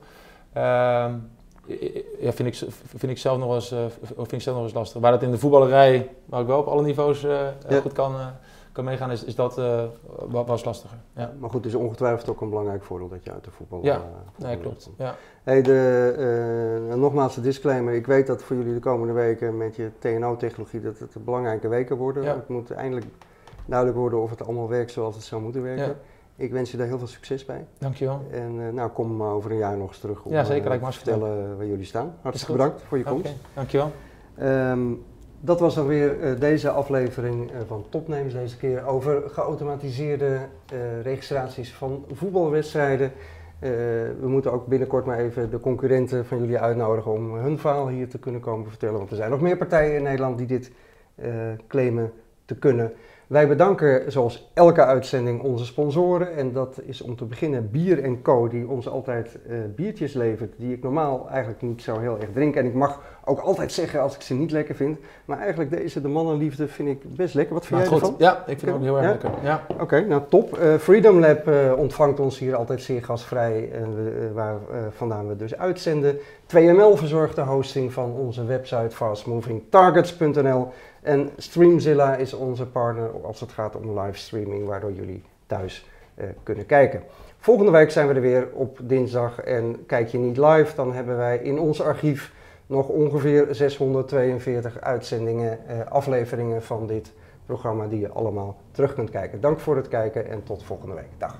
Ja, 2.19 2.33
vind, 2.33 2.47
ik, 2.47 2.69
vind, 2.95 3.11
ik 3.11 3.17
zelf 3.17 3.37
nog 3.37 3.53
eens, 3.53 3.71
uh, 3.71 3.79
vind 4.15 4.31
ik 4.31 4.41
zelf 4.41 4.55
nog 4.55 4.65
eens 4.65 4.73
lastig. 4.73 5.01
Waar 5.01 5.11
dat 5.11 5.21
in 5.21 5.31
de 5.31 5.37
voetballerij, 5.37 6.09
waar 6.25 6.41
ik 6.41 6.47
wel 6.47 6.59
op 6.59 6.67
alle 6.67 6.81
niveaus 6.81 7.23
uh, 7.23 7.31
ja. 7.69 7.79
goed 7.81 7.93
kan, 7.93 8.15
kan 8.71 8.83
meegaan, 8.83 9.11
is, 9.11 9.23
is 9.23 9.35
dat 9.35 9.61
was 10.29 10.65
lastiger. 10.65 10.97
Ja. 11.15 11.33
Maar 11.39 11.49
goed, 11.49 11.63
het 11.63 11.73
is 11.73 11.79
ongetwijfeld 11.79 12.29
ook 12.29 12.41
een 12.41 12.49
belangrijk 12.49 12.83
voordeel 12.83 13.07
dat 13.07 13.23
je 13.23 13.31
uit 13.31 13.43
de 13.43 13.51
voetbal. 13.51 13.79
Ja, 13.83 14.01
nee, 14.37 14.57
klopt. 14.57 14.89
Ja. 14.97 15.15
Hey, 15.43 15.61
de, 15.61 16.93
nogmaals 16.95 17.35
de 17.35 17.41
disclaimer. 17.41 17.93
Ik 17.93 18.05
weet 18.05 18.27
dat 18.27 18.43
voor 18.43 18.55
jullie 18.55 18.73
de 18.73 18.79
komende 18.79 19.13
weken 19.13 19.57
met 19.57 19.75
je 19.75 19.91
TNO-technologie 19.99 20.81
dat 20.81 20.99
het 20.99 21.25
belangrijke 21.25 21.67
weken 21.67 21.95
worden. 21.97 22.25
Het 22.25 22.47
moet 22.47 22.71
eindelijk 22.71 23.05
duidelijk 23.65 23.97
worden 23.97 24.21
of 24.21 24.29
het 24.29 24.45
allemaal 24.45 24.69
werkt 24.69 24.91
zoals 24.91 25.15
het 25.15 25.23
zou 25.23 25.41
moeten 25.41 25.61
werken. 25.61 25.97
Ik 26.37 26.51
wens 26.51 26.71
je 26.71 26.77
daar 26.77 26.87
heel 26.87 26.97
veel 26.97 27.07
succes 27.07 27.45
bij. 27.45 27.65
Dankjewel. 27.77 28.21
En 28.31 28.55
uh, 28.55 28.69
nou, 28.69 28.89
kom 28.89 29.23
over 29.23 29.51
een 29.51 29.57
jaar 29.57 29.77
nog 29.77 29.87
eens 29.87 29.99
terug 29.99 30.23
om 30.23 30.31
ja, 30.31 30.43
zeker, 30.43 30.75
uh, 30.75 30.85
te 30.85 30.91
vertellen 30.91 31.57
waar 31.57 31.65
jullie 31.65 31.85
staan. 31.85 32.15
Hartstikke 32.21 32.53
bedankt 32.53 32.81
voor 32.81 32.97
je 32.97 33.03
komst. 33.03 33.25
Okay, 33.25 33.37
dankjewel. 33.53 33.91
Um, 34.41 35.03
dat 35.39 35.59
was 35.59 35.75
dan 35.75 35.87
weer 35.87 36.19
uh, 36.19 36.39
deze 36.39 36.69
aflevering 36.69 37.51
van 37.67 37.85
Topnames. 37.89 38.33
Deze 38.33 38.57
keer 38.57 38.85
over 38.85 39.29
geautomatiseerde 39.29 40.39
registraties 41.01 41.73
van 41.73 42.05
voetbalwedstrijden. 42.11 43.11
we 44.19 44.27
moeten 44.27 44.51
ook 44.51 44.67
binnenkort 44.67 45.05
maar 45.05 45.19
even 45.19 45.49
de 45.49 45.59
concurrenten 45.59 46.25
van 46.25 46.39
jullie 46.39 46.59
uitnodigen 46.59 47.11
om 47.11 47.35
hun 47.35 47.59
verhaal 47.59 47.87
hier 47.87 48.09
te 48.09 48.19
kunnen 48.19 48.41
komen 48.41 48.69
vertellen. 48.69 48.97
Want 48.97 49.09
er 49.09 49.15
zijn 49.15 49.29
nog 49.29 49.41
meer 49.41 49.57
partijen 49.57 49.95
in 49.95 50.03
Nederland 50.03 50.37
die 50.37 50.47
dit 50.47 50.71
claimen 51.67 52.11
te 52.45 52.55
kunnen. 52.55 52.93
Wij 53.27 53.47
bedanken 53.47 54.11
zoals 54.11 54.51
elke 54.53 54.85
uitzending 54.85 55.41
onze 55.41 55.65
sponsoren. 55.65 56.35
En 56.35 56.51
dat 56.51 56.81
is 56.83 57.01
om 57.01 57.15
te 57.15 57.25
beginnen 57.25 57.71
Bier 57.71 58.21
Co. 58.21 58.47
Die 58.47 58.67
ons 58.67 58.87
altijd 58.87 59.39
uh, 59.47 59.57
biertjes 59.75 60.13
levert. 60.13 60.53
Die 60.57 60.73
ik 60.73 60.83
normaal 60.83 61.29
eigenlijk 61.29 61.61
niet 61.61 61.81
zo 61.81 61.99
heel 61.99 62.19
erg 62.19 62.31
drink. 62.31 62.55
En 62.55 62.65
ik 62.65 62.73
mag 62.73 63.14
ook 63.25 63.39
altijd 63.39 63.71
zeggen 63.71 64.01
als 64.01 64.15
ik 64.15 64.21
ze 64.21 64.33
niet 64.33 64.51
lekker 64.51 64.75
vind. 64.75 64.99
Maar 65.25 65.39
eigenlijk 65.39 65.69
deze, 65.69 66.01
de 66.01 66.07
mannenliefde, 66.07 66.67
vind 66.67 66.89
ik 66.89 67.15
best 67.15 67.33
lekker. 67.33 67.53
Wat 67.53 67.65
vind 67.65 67.79
nou, 67.79 67.91
jij 67.91 67.99
goed. 67.99 68.09
ervan? 68.09 68.27
Ja, 68.27 68.39
ik 68.39 68.59
vind 68.59 68.61
het 68.61 68.73
ook 68.73 68.81
heel 68.81 68.97
erg 68.97 69.07
lekker. 69.07 69.31
Ja. 69.43 69.65
Oké, 69.79 70.05
nou 70.05 70.21
top. 70.29 70.57
Uh, 70.57 70.75
Freedom 70.75 71.19
Lab 71.19 71.47
uh, 71.47 71.73
ontvangt 71.77 72.19
ons 72.19 72.39
hier 72.39 72.55
altijd 72.55 72.81
zeer 72.81 73.03
gastvrij. 73.03 73.71
En 73.71 73.95
we, 73.95 74.31
waar 74.33 74.57
vandaan 74.89 75.27
we 75.27 75.35
dus 75.35 75.57
uitzenden. 75.57 76.17
2ML 76.55 76.93
verzorgt 76.93 77.35
de 77.35 77.41
hosting 77.41 77.93
van 77.93 78.11
onze 78.11 78.45
website 78.45 78.95
fastmovingtargets.nl. 78.95 80.67
En 81.01 81.29
Streamzilla 81.37 82.15
is 82.15 82.33
onze 82.33 82.65
partner 82.65 83.09
als 83.23 83.39
het 83.39 83.51
gaat 83.51 83.75
om 83.75 83.99
livestreaming, 83.99 84.67
waardoor 84.67 84.91
jullie 84.91 85.23
thuis 85.45 85.85
kunnen 86.43 86.65
kijken. 86.65 87.01
Volgende 87.39 87.71
week 87.71 87.91
zijn 87.91 88.07
we 88.07 88.13
er 88.13 88.21
weer 88.21 88.47
op 88.53 88.79
dinsdag 88.81 89.39
en 89.39 89.85
kijk 89.85 90.07
je 90.07 90.17
niet 90.17 90.37
live, 90.37 90.75
dan 90.75 90.93
hebben 90.93 91.17
wij 91.17 91.37
in 91.37 91.59
ons 91.59 91.81
archief 91.81 92.33
nog 92.67 92.87
ongeveer 92.87 93.47
642 93.51 94.81
uitzendingen, 94.81 95.59
uh, 95.69 95.85
afleveringen 95.89 96.63
van 96.63 96.87
dit 96.87 97.11
programma 97.45 97.87
die 97.87 97.99
je 97.99 98.09
allemaal 98.09 98.57
terug 98.71 98.93
kunt 98.93 99.09
kijken. 99.09 99.41
Dank 99.41 99.59
voor 99.59 99.75
het 99.75 99.87
kijken 99.87 100.29
en 100.29 100.43
tot 100.43 100.63
volgende 100.63 100.95
week. 100.95 101.09
Dag. 101.17 101.37